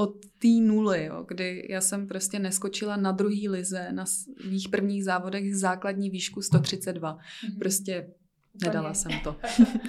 od 0.00 0.26
té 0.38 0.48
nuly, 0.48 1.04
jo, 1.04 1.24
kdy 1.28 1.66
já 1.70 1.80
jsem 1.80 2.06
prostě 2.06 2.38
neskočila 2.38 2.96
na 2.96 3.12
druhý 3.12 3.48
lize 3.48 3.92
na 3.92 4.06
svých 4.06 4.68
prvních 4.68 5.04
závodech 5.04 5.56
základní 5.56 6.10
výšku 6.10 6.42
132. 6.42 7.16
Mm-hmm. 7.16 7.58
Prostě 7.58 8.10
nedala 8.64 8.94
jsem 8.94 9.12
to. 9.24 9.36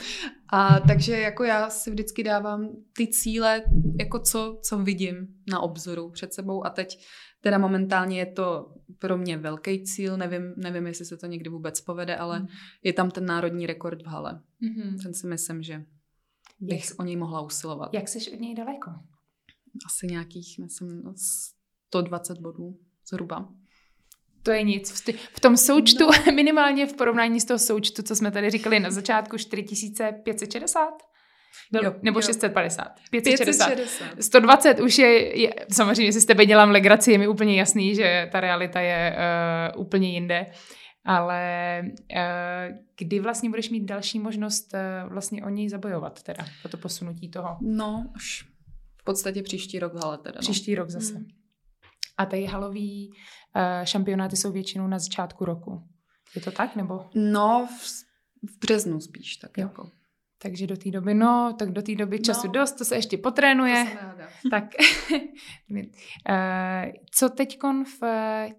A 0.53 0.79
takže 0.79 1.17
jako 1.17 1.43
já 1.43 1.69
si 1.69 1.91
vždycky 1.91 2.23
dávám 2.23 2.69
ty 2.97 3.07
cíle, 3.07 3.63
jako 3.99 4.19
co, 4.19 4.59
co 4.63 4.77
vidím 4.77 5.27
na 5.51 5.59
obzoru 5.59 6.09
před 6.09 6.33
sebou 6.33 6.65
a 6.65 6.69
teď 6.69 7.05
teda 7.41 7.57
momentálně 7.57 8.19
je 8.19 8.25
to 8.25 8.73
pro 8.99 9.17
mě 9.17 9.37
velký 9.37 9.83
cíl, 9.83 10.17
nevím, 10.17 10.53
nevím 10.57 10.87
jestli 10.87 11.05
se 11.05 11.17
to 11.17 11.25
někdy 11.25 11.49
vůbec 11.49 11.81
povede, 11.81 12.15
ale 12.15 12.39
mm. 12.39 12.47
je 12.83 12.93
tam 12.93 13.11
ten 13.11 13.25
národní 13.25 13.65
rekord 13.65 14.01
v 14.01 14.05
hale. 14.05 14.41
Mm-hmm. 14.63 15.03
Ten 15.03 15.13
si 15.13 15.27
myslím, 15.27 15.63
že 15.63 15.83
bych 16.59 16.89
jak, 16.89 16.99
o 16.99 17.03
něj 17.03 17.15
mohla 17.15 17.41
usilovat. 17.41 17.93
Jak 17.93 18.07
jsi 18.07 18.31
od 18.31 18.39
něj 18.39 18.55
daleko? 18.55 18.91
Asi 19.85 20.07
nějakých, 20.07 20.59
myslím, 20.59 21.03
120 21.87 22.37
bodů 22.37 22.79
zhruba. 23.09 23.49
To 24.43 24.51
je 24.51 24.63
nic. 24.63 25.03
V 25.33 25.39
tom 25.39 25.57
součtu, 25.57 26.05
no. 26.05 26.31
minimálně 26.35 26.87
v 26.87 26.93
porovnání 26.93 27.41
s 27.41 27.45
toho 27.45 27.59
součtu, 27.59 28.03
co 28.03 28.15
jsme 28.15 28.31
tady 28.31 28.49
říkali 28.49 28.79
na 28.79 28.91
začátku, 28.91 29.37
4560? 29.37 30.89
Byl, 31.71 31.83
jo, 31.83 31.95
nebo 32.01 32.17
jo. 32.17 32.21
650. 32.21 32.87
560. 33.11 33.65
560. 33.65 34.23
120 34.23 34.79
už 34.79 34.97
je, 34.97 35.41
je, 35.41 35.53
samozřejmě, 35.71 36.13
si 36.13 36.21
s 36.21 36.25
tebe 36.25 36.45
dělám 36.45 36.69
legraci, 36.69 37.11
je 37.11 37.17
mi 37.17 37.27
úplně 37.27 37.59
jasný, 37.59 37.95
že 37.95 38.29
ta 38.31 38.39
realita 38.39 38.79
je 38.79 39.15
uh, 39.75 39.81
úplně 39.81 40.11
jinde. 40.11 40.45
Ale 41.05 41.81
uh, 41.85 42.77
kdy 42.97 43.19
vlastně 43.19 43.49
budeš 43.49 43.69
mít 43.69 43.85
další 43.85 44.19
možnost 44.19 44.73
uh, 44.73 45.13
vlastně 45.13 45.43
o 45.43 45.49
něj 45.49 45.69
zabojovat 45.69 46.23
teda, 46.23 46.45
po 46.61 46.69
to 46.69 46.77
posunutí 46.77 47.29
toho? 47.29 47.57
No, 47.61 48.05
už 48.15 48.50
v 49.01 49.03
podstatě 49.03 49.43
příští 49.43 49.79
rok 49.79 49.93
v 49.93 49.97
hale 49.97 50.17
teda. 50.17 50.35
No. 50.35 50.41
Příští 50.41 50.75
rok 50.75 50.89
zase. 50.89 51.13
Hmm. 51.13 51.25
A 52.17 52.25
ty 52.25 52.45
halový 52.45 53.09
uh, 53.09 53.85
šampionáty 53.85 54.37
jsou 54.37 54.51
většinou 54.51 54.87
na 54.87 54.99
začátku 54.99 55.45
roku. 55.45 55.87
Je 56.35 56.41
to 56.41 56.51
tak, 56.51 56.75
nebo? 56.75 57.09
No, 57.15 57.67
v, 57.79 57.87
v 58.49 58.59
březnu 58.59 59.01
spíš, 59.01 59.35
tak 59.35 59.57
jo. 59.57 59.67
jako. 59.67 59.89
Takže 60.43 60.67
do 60.67 60.77
té 60.77 60.91
doby, 60.91 61.13
no, 61.13 61.55
tak 61.59 61.71
do 61.71 61.81
té 61.81 61.95
doby 61.95 62.19
času 62.19 62.47
no, 62.47 62.53
dost, 62.53 62.71
to 62.71 62.85
se 62.85 62.95
ještě 62.95 63.17
potrénuje. 63.17 63.85
To 64.43 64.49
tak, 64.49 64.63
eh, 66.29 66.93
co 67.11 67.29
teď 67.29 67.59
v 68.01 68.03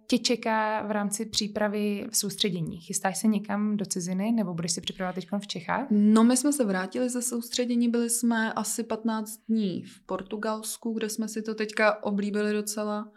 tě 0.07 0.19
čeká 0.19 0.83
v 0.83 0.91
rámci 0.91 1.27
přípravy 1.27 2.07
v 2.11 2.17
soustředění? 2.17 2.81
Chystáš 2.81 3.19
se 3.19 3.29
někam 3.29 3.77
do 3.77 3.85
ciziny 3.85 4.33
nebo 4.33 4.55
budeš 4.55 4.73
si 4.73 4.81
připravovat 4.81 5.15
teď 5.15 5.29
v 5.39 5.47
Čechách? 5.47 5.87
No, 5.91 6.25
my 6.25 6.37
jsme 6.37 6.53
se 6.53 6.65
vrátili 6.65 7.11
ze 7.11 7.23
soustředění, 7.23 7.89
byli 7.89 8.11
jsme 8.11 8.53
asi 8.53 8.85
15 8.85 9.41
dní 9.49 9.83
v 9.83 10.07
Portugalsku, 10.07 10.93
kde 10.93 11.09
jsme 11.09 11.29
si 11.29 11.43
to 11.43 11.55
teďka 11.55 12.03
oblíbili 12.05 12.53
docela. 12.53 13.13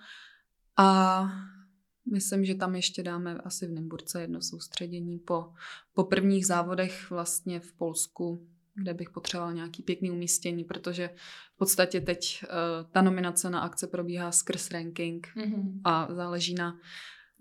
A 0.78 1.30
Myslím, 2.12 2.46
že 2.46 2.56
tam 2.56 2.76
ještě 2.76 3.04
dáme 3.04 3.38
asi 3.38 3.68
v 3.68 3.72
Nymburce 3.72 4.22
jedno 4.22 4.42
soustředění 4.42 5.20
po, 5.20 5.54
po 5.94 6.04
prvních 6.04 6.46
závodech 6.46 7.10
vlastně 7.10 7.60
v 7.60 7.74
Polsku 7.74 8.48
kde 8.82 8.94
bych 8.94 9.10
potřebovala 9.10 9.54
nějaký 9.54 9.84
pěkný 9.84 10.12
umístění, 10.12 10.64
protože 10.64 11.10
v 11.56 11.58
podstatě 11.58 12.02
teď 12.02 12.44
uh, 12.44 12.92
ta 12.92 13.02
nominace 13.02 13.50
na 13.50 13.60
akce 13.60 13.88
probíhá 13.88 14.32
skrz 14.32 14.72
ranking 14.72 15.28
mm-hmm. 15.36 15.82
a 15.84 16.08
záleží 16.14 16.54
na, 16.54 16.80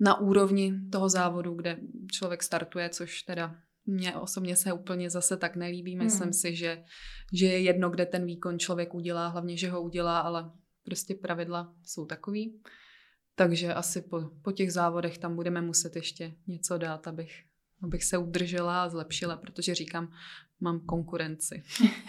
na 0.01 0.20
úrovni 0.20 0.81
toho 0.92 1.09
závodu, 1.09 1.55
kde 1.55 1.79
člověk 2.12 2.42
startuje, 2.42 2.88
což 2.88 3.23
teda 3.23 3.57
mně 3.87 4.16
osobně 4.16 4.57
se 4.57 4.73
úplně 4.73 5.11
zase 5.11 5.37
tak 5.37 5.57
nelíbí. 5.57 5.97
Myslím 5.97 6.27
mm. 6.27 6.33
si, 6.33 6.57
že, 6.57 6.85
že 7.33 7.47
je 7.47 7.61
jedno, 7.61 7.90
kde 7.90 8.07
ten 8.07 8.27
výkon 8.27 8.59
člověk 8.59 8.94
udělá, 8.94 9.29
hlavně, 9.29 9.57
že 9.57 9.70
ho 9.70 9.83
udělá, 9.83 10.20
ale 10.20 10.51
prostě 10.85 11.14
pravidla 11.14 11.75
jsou 11.83 12.07
takový. 12.07 12.61
Takže 13.35 13.75
asi 13.75 14.03
po, 14.03 14.31
po 14.42 14.53
těch 14.53 14.73
závodech 14.73 15.18
tam 15.18 15.37
budeme 15.37 15.62
muset 15.62 15.97
ještě 15.97 16.35
něco 16.47 16.79
dát, 16.79 17.09
abych, 17.09 17.44
abych 17.83 18.05
se 18.05 18.18
udržela 18.18 18.83
a 18.83 18.88
zlepšila, 18.88 19.37
protože 19.37 19.75
říkám, 19.75 20.12
mám 20.61 20.81
konkurenci. 20.81 21.62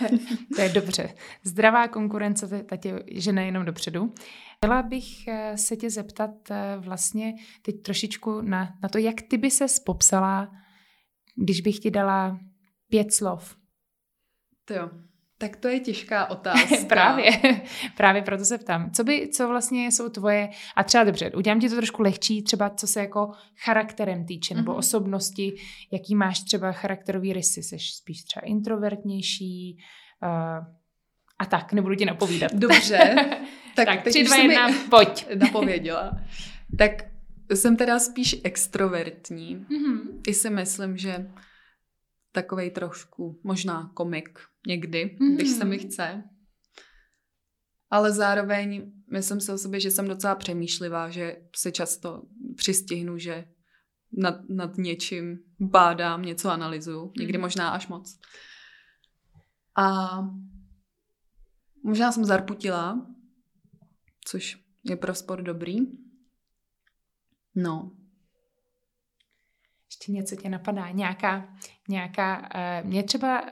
to 0.56 0.62
je 0.62 0.70
dobře. 0.70 1.16
Zdravá 1.44 1.88
konkurence, 1.88 2.64
ta 2.64 2.78
tě 2.78 3.04
žene 3.12 3.46
jenom 3.46 3.66
dopředu. 3.66 4.14
Chtěla 4.58 4.84
bych 4.84 5.28
eh, 5.28 5.58
se 5.58 5.76
tě 5.76 5.90
zeptat 5.90 6.52
eh, 6.52 6.78
vlastně 6.80 7.34
teď 7.62 7.82
trošičku 7.82 8.42
na, 8.42 8.78
na 8.84 8.90
to, 8.90 8.98
jak 8.98 9.22
ty 9.22 9.38
by 9.38 9.52
se 9.52 9.66
popsala, 9.86 10.52
když 11.36 11.62
bych 11.62 11.80
ti 11.80 11.92
dala 11.92 12.40
pět 12.90 13.14
slov. 13.14 13.56
To 14.66 14.74
jo. 14.74 14.90
Tak 15.38 15.56
to 15.56 15.68
je 15.68 15.80
těžká 15.80 16.26
otázka. 16.30 16.76
právě, 16.88 17.32
právě 17.98 18.22
proto 18.22 18.46
se 18.46 18.58
ptám. 18.58 18.92
Co, 18.92 19.04
by, 19.04 19.30
co 19.34 19.48
vlastně 19.48 19.92
jsou 19.92 20.10
tvoje, 20.10 20.50
a 20.76 20.84
třeba 20.84 21.04
dobře, 21.04 21.32
udělám 21.32 21.60
ti 21.60 21.70
to 21.70 21.76
trošku 21.76 22.02
lehčí, 22.02 22.44
třeba 22.44 22.70
co 22.70 22.88
se 22.88 23.00
jako 23.00 23.32
charakterem 23.64 24.26
týče, 24.26 24.54
mm-hmm. 24.54 24.58
nebo 24.58 24.72
mhm. 24.72 24.80
osobnosti, 24.80 25.56
jaký 25.92 26.16
máš 26.16 26.40
třeba 26.40 26.72
charakterový 26.72 27.34
rysy, 27.34 27.64
jsi 27.64 27.78
spíš 27.80 28.24
třeba 28.24 28.46
introvertnější 28.46 29.78
uh, 30.24 30.66
a 31.40 31.46
tak, 31.46 31.74
nebudu 31.74 31.96
ti 31.96 32.06
napovídat. 32.06 32.54
Dobře. 32.54 32.98
tak, 33.76 33.86
tak 33.86 34.08
tři, 34.08 34.24
dva, 34.24 34.36
jedna, 34.36 34.68
pojď. 34.90 35.26
Napověděla. 35.36 36.12
tak 36.78 36.92
jsem 37.54 37.78
teda 37.78 38.00
spíš 38.00 38.36
extrovertní. 38.44 39.58
Mm-hmm. 39.58 40.00
I 40.28 40.34
si 40.34 40.50
myslím, 40.50 40.98
že 40.98 41.28
takovej 42.36 42.72
trošku, 42.72 43.40
možná 43.44 43.92
komik 43.94 44.40
někdy, 44.68 45.18
mm. 45.20 45.36
když 45.36 45.50
se 45.50 45.66
mi 45.66 45.80
chce. 45.80 46.24
Ale 47.90 48.12
zároveň 48.12 48.92
myslím 49.12 49.42
si 49.42 49.52
o 49.52 49.58
sobě, 49.58 49.80
že 49.80 49.92
jsem 49.92 50.08
docela 50.08 50.36
přemýšlivá, 50.36 51.10
že 51.10 51.36
se 51.56 51.72
často 51.72 52.24
přistihnu, 52.56 53.18
že 53.18 53.46
nad, 54.12 54.50
nad 54.50 54.78
něčím 54.78 55.40
bádám, 55.60 56.22
něco 56.22 56.50
analyzuju, 56.50 57.12
někdy 57.18 57.38
mhm. 57.38 57.42
možná 57.42 57.70
až 57.70 57.88
moc. 57.88 58.20
A 59.78 60.18
možná 61.84 62.12
jsem 62.12 62.26
zarputila, 62.26 63.08
což 64.26 64.58
je 64.84 64.96
pro 64.96 65.16
sport 65.16 65.44
dobrý. 65.44 65.78
No, 67.56 67.92
ještě 69.96 70.12
něco 70.12 70.36
tě 70.36 70.50
napadá, 70.50 70.90
nějaká, 70.90 71.50
nějaká, 71.90 72.50
uh, 72.82 72.90
mě 72.90 73.04
třeba 73.04 73.42
uh, 73.42 73.48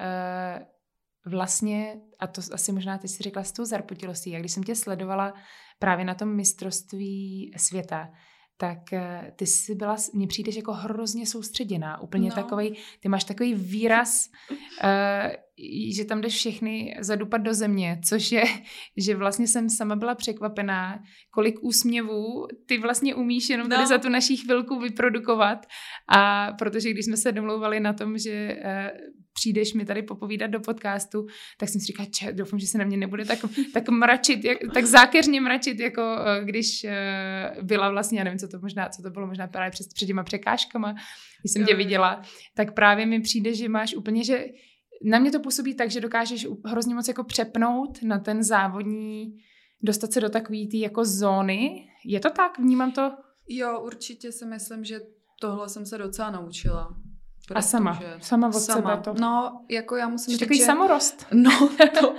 vlastně, 1.32 1.96
a 2.20 2.28
to 2.28 2.42
asi 2.54 2.72
možná 2.72 2.98
ty 2.98 3.08
si 3.08 3.24
řekla 3.24 3.44
s 3.44 3.52
tou 3.52 3.66
zarputilostí, 3.66 4.32
jak 4.32 4.42
když 4.42 4.52
jsem 4.52 4.64
tě 4.64 4.76
sledovala 4.76 5.34
právě 5.80 6.06
na 6.06 6.14
tom 6.14 6.36
mistrovství 6.36 7.52
světa, 7.58 8.10
tak 8.58 8.94
eh, 8.94 9.34
ty 9.36 9.46
jsi 9.46 9.76
byla, 9.76 9.96
mně 10.14 10.28
přijdeš 10.28 10.56
jako 10.56 10.74
hrozně 10.74 11.26
soustředěná, 11.26 12.02
úplně 12.02 12.30
no. 12.30 12.36
takový, 12.36 12.74
ty 13.00 13.10
máš 13.10 13.24
takový 13.24 13.54
výraz, 13.54 14.30
uh, 14.50 14.58
že 15.96 16.06
tam 16.06 16.22
jdeš 16.22 16.36
všechny 16.36 16.98
zadupat 17.00 17.42
do 17.42 17.54
země, 17.54 18.00
což 18.10 18.32
je, 18.32 18.44
že 18.98 19.16
vlastně 19.16 19.48
jsem 19.48 19.70
sama 19.70 19.96
byla 19.96 20.16
překvapená, 20.16 21.04
kolik 21.32 21.64
úsměvů 21.64 22.48
ty 22.66 22.78
vlastně 22.78 23.16
umíš 23.16 23.50
jenom 23.50 23.70
tady 23.70 23.82
no. 23.82 23.88
za 23.88 23.98
tu 23.98 24.10
naší 24.10 24.38
chvilku 24.38 24.80
vyprodukovat 24.80 25.66
a 26.10 26.52
protože 26.60 26.92
když 26.92 27.06
jsme 27.06 27.18
se 27.18 27.32
domlouvali 27.32 27.80
na 27.80 27.94
tom, 27.94 28.18
že 28.18 28.58
uh, 28.66 29.23
přijdeš 29.34 29.74
mi 29.74 29.86
tady 29.86 30.02
popovídat 30.02 30.52
do 30.52 30.60
podcastu, 30.60 31.26
tak 31.58 31.70
jsem 31.70 31.82
si 31.82 31.88
říkala, 31.88 32.10
če, 32.12 32.34
doufám, 32.34 32.60
že 32.60 32.68
se 32.68 32.78
na 32.78 32.86
mě 32.86 32.98
nebude 32.98 33.26
tak, 33.26 33.40
tak 33.74 33.90
mračit, 33.90 34.46
jak, 34.46 34.58
tak 34.74 34.86
zákeřně 34.86 35.42
mračit, 35.42 35.80
jako 35.80 36.02
uh, 36.02 36.46
když 36.46 36.84
uh, 36.84 37.64
byla 37.64 37.90
vlastně, 37.90 38.20
já 38.20 38.24
nevím, 38.24 38.40
co 38.40 38.48
to 38.48 38.60
možná, 38.60 38.90
co 38.90 39.02
to 39.02 39.10
bylo 39.10 39.28
možná 39.28 39.48
právě 39.48 39.72
před, 39.72 39.88
před 39.94 40.06
těma 40.06 40.24
překážkama, 40.24 40.96
když 41.42 41.52
jsem 41.52 41.66
tě 41.66 41.76
viděla, 41.76 42.22
tak 42.56 42.74
právě 42.74 43.06
mi 43.06 43.22
přijde, 43.22 43.54
že 43.54 43.70
máš 43.70 43.96
úplně, 43.96 44.24
že 44.24 44.46
na 45.04 45.20
mě 45.20 45.32
to 45.32 45.40
působí 45.40 45.76
tak, 45.76 45.92
že 45.92 46.02
dokážeš 46.02 46.48
hrozně 46.66 46.96
moc 46.96 47.08
jako 47.08 47.24
přepnout 47.24 48.04
na 48.04 48.20
ten 48.20 48.44
závodní, 48.44 49.38
dostat 49.82 50.12
se 50.12 50.22
do 50.22 50.30
takové 50.30 50.58
té 50.72 50.78
jako 50.78 51.06
zóny. 51.06 51.88
Je 52.06 52.20
to 52.20 52.30
tak? 52.30 52.60
Vnímám 52.60 52.92
to? 52.92 53.12
Jo, 53.48 53.80
určitě 53.80 54.32
si 54.32 54.46
myslím, 54.46 54.84
že 54.84 55.00
tohle 55.42 55.70
jsem 55.70 55.86
se 55.86 55.98
docela 55.98 56.32
naučila. 56.32 56.96
A 57.52 57.62
sama, 57.62 58.00
sama 58.22 58.48
od 58.48 58.54
sama. 58.54 58.82
sebe 58.82 59.04
to. 59.04 59.22
No, 59.22 59.66
jako 59.70 59.96
já 59.96 60.08
musím 60.10 60.32
říct, 60.32 60.40
takový 60.40 60.60
že... 60.60 60.66
samorost. 60.66 61.28
No, 61.34 61.70
to, 62.00 62.16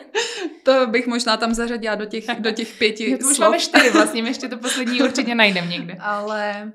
to 0.62 0.86
bych 0.86 1.06
možná 1.06 1.36
tam 1.36 1.54
zařadila 1.54 1.94
do 1.94 2.04
těch, 2.06 2.40
do 2.40 2.50
těch 2.50 2.78
pěti 2.78 3.10
jo, 3.10 3.18
to 3.18 3.40
máme 3.40 3.58
čtyři 3.58 3.90
vlastně, 3.92 4.22
ještě 4.22 4.48
to 4.48 4.58
poslední 4.58 5.02
určitě 5.02 5.34
najdeme 5.34 5.66
někde. 5.66 5.94
Ale 6.00 6.72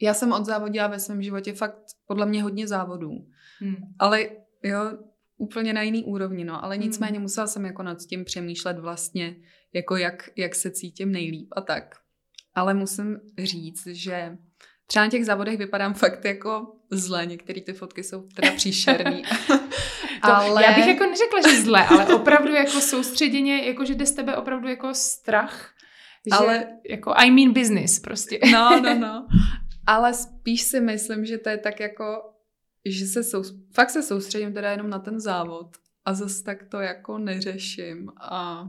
já 0.00 0.14
jsem 0.14 0.32
odzávodila 0.32 0.86
ve 0.86 1.00
svém 1.00 1.22
životě 1.22 1.52
fakt 1.52 1.76
podle 2.06 2.26
mě 2.26 2.42
hodně 2.42 2.68
závodů. 2.68 3.10
Hmm. 3.60 3.76
Ale 3.98 4.28
jo, 4.62 4.80
úplně 5.36 5.72
na 5.72 5.82
jiný 5.82 6.04
úrovni, 6.04 6.44
no, 6.44 6.64
ale 6.64 6.78
nicméně 6.78 7.12
hmm. 7.12 7.22
musela 7.22 7.46
jsem 7.46 7.64
jako 7.64 7.82
nad 7.82 7.98
tím 7.98 8.24
přemýšlet 8.24 8.78
vlastně, 8.78 9.36
jako 9.72 9.96
jak, 9.96 10.30
jak 10.36 10.54
se 10.54 10.70
cítím 10.70 11.12
nejlíp 11.12 11.48
a 11.56 11.60
tak. 11.60 11.94
Ale 12.54 12.74
musím 12.74 13.20
říct, 13.38 13.86
že 13.86 14.38
třeba 14.86 15.04
na 15.04 15.10
těch 15.10 15.26
závodech 15.26 15.58
vypadám 15.58 15.94
fakt 15.94 16.24
jako 16.24 16.79
zle, 16.90 17.26
některé 17.26 17.60
ty 17.60 17.72
fotky 17.72 18.04
jsou 18.04 18.22
teda 18.22 18.52
příšerný. 18.52 19.22
ale... 20.22 20.64
Já 20.64 20.72
bych 20.72 20.86
jako 20.86 21.04
neřekla, 21.06 21.40
že 21.50 21.62
zle, 21.62 21.86
ale 21.86 22.14
opravdu 22.14 22.54
jako 22.54 22.80
soustředěně, 22.80 23.66
jako 23.66 23.84
že 23.84 23.94
jde 23.94 24.06
z 24.06 24.12
tebe 24.12 24.36
opravdu 24.36 24.68
jako 24.68 24.94
strach, 24.94 25.74
že 26.26 26.36
ale... 26.38 26.66
jako 26.90 27.12
I 27.16 27.30
mean 27.30 27.52
business 27.52 27.98
prostě. 27.98 28.38
no, 28.52 28.80
no, 28.80 28.94
no. 28.98 29.26
Ale 29.86 30.14
spíš 30.14 30.62
si 30.62 30.80
myslím, 30.80 31.24
že 31.24 31.38
to 31.38 31.48
je 31.48 31.58
tak 31.58 31.80
jako 31.80 32.04
že 32.84 33.06
se 33.06 33.24
sou, 33.24 33.42
fakt 33.74 33.90
se 33.90 34.02
soustředím 34.02 34.54
teda 34.54 34.70
jenom 34.70 34.90
na 34.90 34.98
ten 34.98 35.20
závod 35.20 35.76
a 36.04 36.14
zase 36.14 36.44
tak 36.44 36.64
to 36.68 36.80
jako 36.80 37.18
neřeším 37.18 38.12
a 38.20 38.68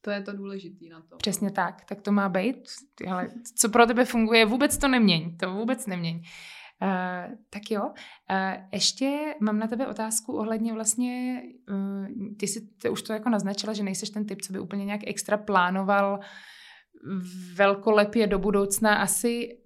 to 0.00 0.10
je 0.10 0.22
to 0.22 0.32
důležité 0.32 0.84
na 0.90 1.00
to. 1.00 1.16
Přesně 1.16 1.50
tak, 1.50 1.84
tak 1.84 2.02
to 2.02 2.12
má 2.12 2.28
být. 2.28 2.56
Ale 3.08 3.28
co 3.56 3.68
pro 3.68 3.86
tebe 3.86 4.04
funguje, 4.04 4.44
vůbec 4.44 4.78
to 4.78 4.88
neměň, 4.88 5.36
to 5.36 5.54
vůbec 5.54 5.86
neměň. 5.86 6.22
Uh, 6.82 7.34
tak 7.50 7.70
jo, 7.70 7.82
uh, 7.82 8.64
ještě 8.72 9.34
mám 9.40 9.58
na 9.58 9.66
tebe 9.66 9.86
otázku 9.86 10.32
ohledně 10.32 10.72
vlastně, 10.72 11.42
uh, 11.70 12.06
ty 12.38 12.46
si 12.46 12.60
ty 12.82 12.88
už 12.90 13.02
to 13.02 13.12
jako 13.12 13.28
naznačila, 13.28 13.72
že 13.72 13.82
nejseš 13.82 14.10
ten 14.10 14.26
typ, 14.26 14.42
co 14.42 14.52
by 14.52 14.60
úplně 14.60 14.84
nějak 14.84 15.00
extra 15.06 15.36
plánoval 15.36 16.20
velkolepě 17.56 18.26
do 18.26 18.38
budoucna. 18.38 18.94
Asi 18.94 19.59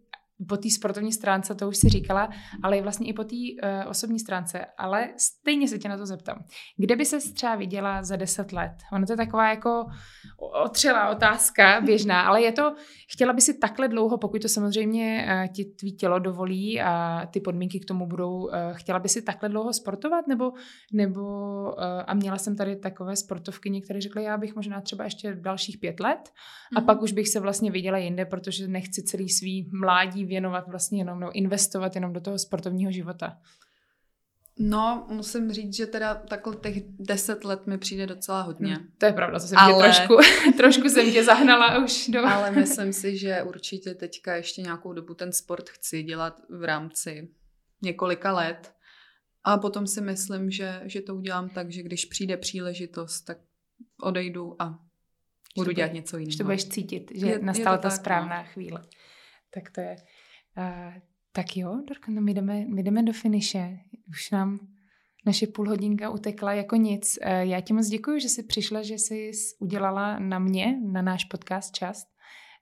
po 0.48 0.56
té 0.56 0.70
sportovní 0.70 1.12
stránce, 1.12 1.54
to 1.54 1.68
už 1.68 1.76
si 1.76 1.88
říkala, 1.88 2.28
ale 2.62 2.78
i 2.78 2.82
vlastně 2.82 3.08
i 3.08 3.12
po 3.12 3.24
té 3.24 3.36
uh, 3.36 3.90
osobní 3.90 4.18
stránce. 4.18 4.66
Ale 4.78 5.08
stejně 5.18 5.68
se 5.68 5.78
tě 5.78 5.88
na 5.88 5.96
to 5.96 6.06
zeptám. 6.06 6.44
Kde 6.76 6.96
by 6.96 7.04
se 7.04 7.32
třeba 7.32 7.56
viděla 7.56 8.02
za 8.02 8.16
deset 8.16 8.52
let? 8.52 8.72
Ono 8.92 9.06
to 9.06 9.12
je 9.12 9.16
taková 9.16 9.50
jako 9.50 9.84
otřelá 10.64 11.10
otázka, 11.10 11.80
běžná, 11.80 12.22
ale 12.22 12.42
je 12.42 12.52
to, 12.52 12.74
chtěla 13.12 13.32
by 13.32 13.40
si 13.40 13.58
takhle 13.58 13.88
dlouho, 13.88 14.18
pokud 14.18 14.42
to 14.42 14.48
samozřejmě 14.48 15.26
uh, 15.28 15.52
ti 15.52 15.64
tvý 15.64 15.96
tělo 15.96 16.18
dovolí 16.18 16.80
a 16.80 17.26
ty 17.32 17.40
podmínky 17.40 17.80
k 17.80 17.84
tomu 17.84 18.06
budou, 18.06 18.34
uh, 18.34 18.50
chtěla 18.72 18.98
by 18.98 19.08
si 19.08 19.22
takhle 19.22 19.48
dlouho 19.48 19.72
sportovat? 19.72 20.26
Nebo, 20.26 20.52
nebo 20.92 21.22
uh, 21.22 21.74
a 22.06 22.14
měla 22.14 22.38
jsem 22.38 22.56
tady 22.56 22.76
takové 22.76 23.16
sportovky, 23.16 23.80
které 23.84 24.00
řekly, 24.00 24.24
já 24.24 24.36
bych 24.36 24.54
možná 24.56 24.80
třeba 24.80 25.04
ještě 25.04 25.34
dalších 25.34 25.78
pět 25.78 26.00
let 26.00 26.30
a 26.76 26.80
mm-hmm. 26.80 26.84
pak 26.84 27.02
už 27.02 27.12
bych 27.12 27.28
se 27.28 27.40
vlastně 27.40 27.70
viděla 27.70 27.98
jinde, 27.98 28.24
protože 28.24 28.68
nechci 28.68 29.02
celý 29.02 29.28
svý 29.28 29.70
mládí 29.80 30.24
věnovat 30.34 30.68
vlastně 30.68 31.00
jenom, 31.00 31.20
nebo 31.20 31.32
investovat 31.32 31.94
jenom 31.94 32.12
do 32.12 32.20
toho 32.20 32.38
sportovního 32.38 32.92
života? 32.92 33.38
No, 34.58 35.06
musím 35.10 35.52
říct, 35.52 35.76
že 35.76 35.86
teda 35.86 36.14
takhle 36.14 36.56
těch 36.56 36.82
deset 36.98 37.44
let 37.44 37.66
mi 37.66 37.78
přijde 37.78 38.06
docela 38.06 38.42
hodně. 38.42 38.74
Hmm, 38.74 38.86
to 38.98 39.06
je 39.06 39.12
pravda, 39.12 39.38
to 39.38 39.46
jsem 39.46 39.58
Ale... 39.58 39.72
tě 39.72 39.82
trošku, 39.82 40.16
trošku 40.56 40.88
jsem 40.88 41.12
tě 41.12 41.24
zahnala 41.24 41.84
už 41.84 42.08
do... 42.08 42.26
Ale 42.26 42.50
myslím 42.50 42.92
si, 42.92 43.18
že 43.18 43.42
určitě 43.42 43.94
teďka 43.94 44.36
ještě 44.36 44.62
nějakou 44.62 44.92
dobu 44.92 45.14
ten 45.14 45.32
sport 45.32 45.70
chci 45.70 46.02
dělat 46.02 46.40
v 46.48 46.64
rámci 46.64 47.28
několika 47.82 48.32
let. 48.32 48.74
A 49.44 49.58
potom 49.58 49.86
si 49.86 50.00
myslím, 50.00 50.50
že, 50.50 50.80
že 50.84 51.00
to 51.00 51.14
udělám 51.14 51.48
tak, 51.48 51.72
že 51.72 51.82
když 51.82 52.04
přijde 52.04 52.36
příležitost, 52.36 53.20
tak 53.20 53.38
odejdu 54.00 54.62
a 54.62 54.78
budu 55.56 55.72
dělat 55.72 55.92
něco 55.92 56.18
jiného. 56.18 56.30
Že 56.30 56.38
to 56.38 56.44
budeš 56.44 56.68
cítit, 56.68 57.10
že 57.14 57.26
je, 57.26 57.38
nastala 57.38 57.76
je 57.76 57.82
ta 57.82 57.88
tak, 57.88 58.00
správná 58.00 58.42
no. 58.42 58.48
chvíle. 58.52 58.84
Tak 59.54 59.70
to 59.70 59.80
je... 59.80 59.96
Uh, 60.58 60.94
tak 61.32 61.56
jo, 61.56 61.82
Dorka, 61.88 62.12
no 62.12 62.20
my 62.20 62.34
jdeme, 62.34 62.66
my 62.66 62.82
jdeme 62.82 63.02
do 63.02 63.12
finiše. 63.12 63.78
Už 64.08 64.30
nám 64.30 64.58
naše 65.26 65.46
půl 65.46 65.68
hodinka 65.68 66.10
utekla 66.10 66.52
jako 66.52 66.76
nic. 66.76 67.18
Uh, 67.22 67.32
já 67.32 67.60
ti 67.60 67.72
moc 67.72 67.86
děkuji, 67.86 68.20
že 68.20 68.28
jsi 68.28 68.42
přišla, 68.42 68.82
že 68.82 68.94
jsi 68.94 69.30
udělala 69.60 70.18
na 70.18 70.38
mě, 70.38 70.80
na 70.92 71.02
náš 71.02 71.24
podcast 71.24 71.74
čas. 71.74 72.06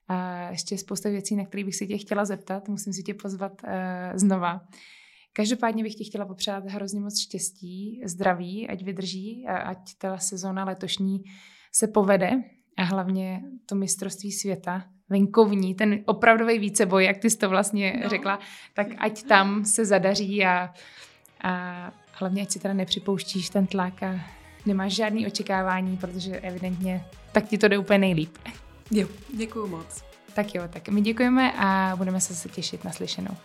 A 0.07 0.49
ještě 0.49 0.77
spousta 0.77 1.09
věcí, 1.09 1.35
na 1.35 1.45
které 1.45 1.63
bych 1.63 1.75
si 1.75 1.87
tě 1.87 1.97
chtěla 1.97 2.25
zeptat. 2.25 2.69
Musím 2.69 2.93
si 2.93 3.03
tě 3.03 3.13
pozvat 3.13 3.63
uh, 3.63 3.69
znova. 4.15 4.61
Každopádně 5.33 5.83
bych 5.83 5.95
ti 5.95 6.03
chtěla 6.03 6.25
popřát 6.25 6.65
hrozně 6.65 6.99
moc 6.99 7.19
štěstí, 7.19 8.01
zdraví, 8.05 8.67
ať 8.69 8.83
vydrží, 8.83 9.45
a 9.47 9.57
ať 9.57 9.77
ta 9.97 10.17
sezóna 10.17 10.65
letošní 10.65 11.23
se 11.71 11.87
povede 11.87 12.31
a 12.77 12.83
hlavně 12.83 13.41
to 13.65 13.75
mistrovství 13.75 14.31
světa 14.31 14.85
venkovní, 15.09 15.75
ten 15.75 15.99
opravdový 16.05 16.59
víceboj, 16.59 17.05
jak 17.05 17.17
ty 17.17 17.29
jsi 17.29 17.37
to 17.37 17.49
vlastně 17.49 17.99
no. 18.03 18.09
řekla, 18.09 18.39
tak 18.73 18.87
ať 18.97 19.23
tam 19.23 19.65
se 19.65 19.85
zadaří 19.85 20.45
a, 20.45 20.73
a 21.43 21.91
hlavně 22.11 22.41
ať 22.41 22.51
si 22.51 22.59
teda 22.59 22.73
nepřipouštíš 22.73 23.49
ten 23.49 23.67
tlak 23.67 24.03
a 24.03 24.19
nemáš 24.65 24.93
žádný 24.93 25.27
očekávání, 25.27 25.97
protože 25.97 26.39
evidentně 26.39 27.05
tak 27.31 27.47
ti 27.47 27.57
to 27.57 27.67
jde 27.67 27.77
úplně 27.77 27.99
nejlíp. 27.99 28.37
Jo, 28.91 29.07
děkuji 29.33 29.67
moc. 29.67 30.03
Tak 30.33 30.55
jo, 30.55 30.63
tak 30.69 30.89
my 30.89 31.01
děkujeme 31.01 31.53
a 31.57 31.93
budeme 31.95 32.21
se 32.21 32.49
těšit 32.49 32.83
na 32.83 32.91
slyšenou. 32.91 33.37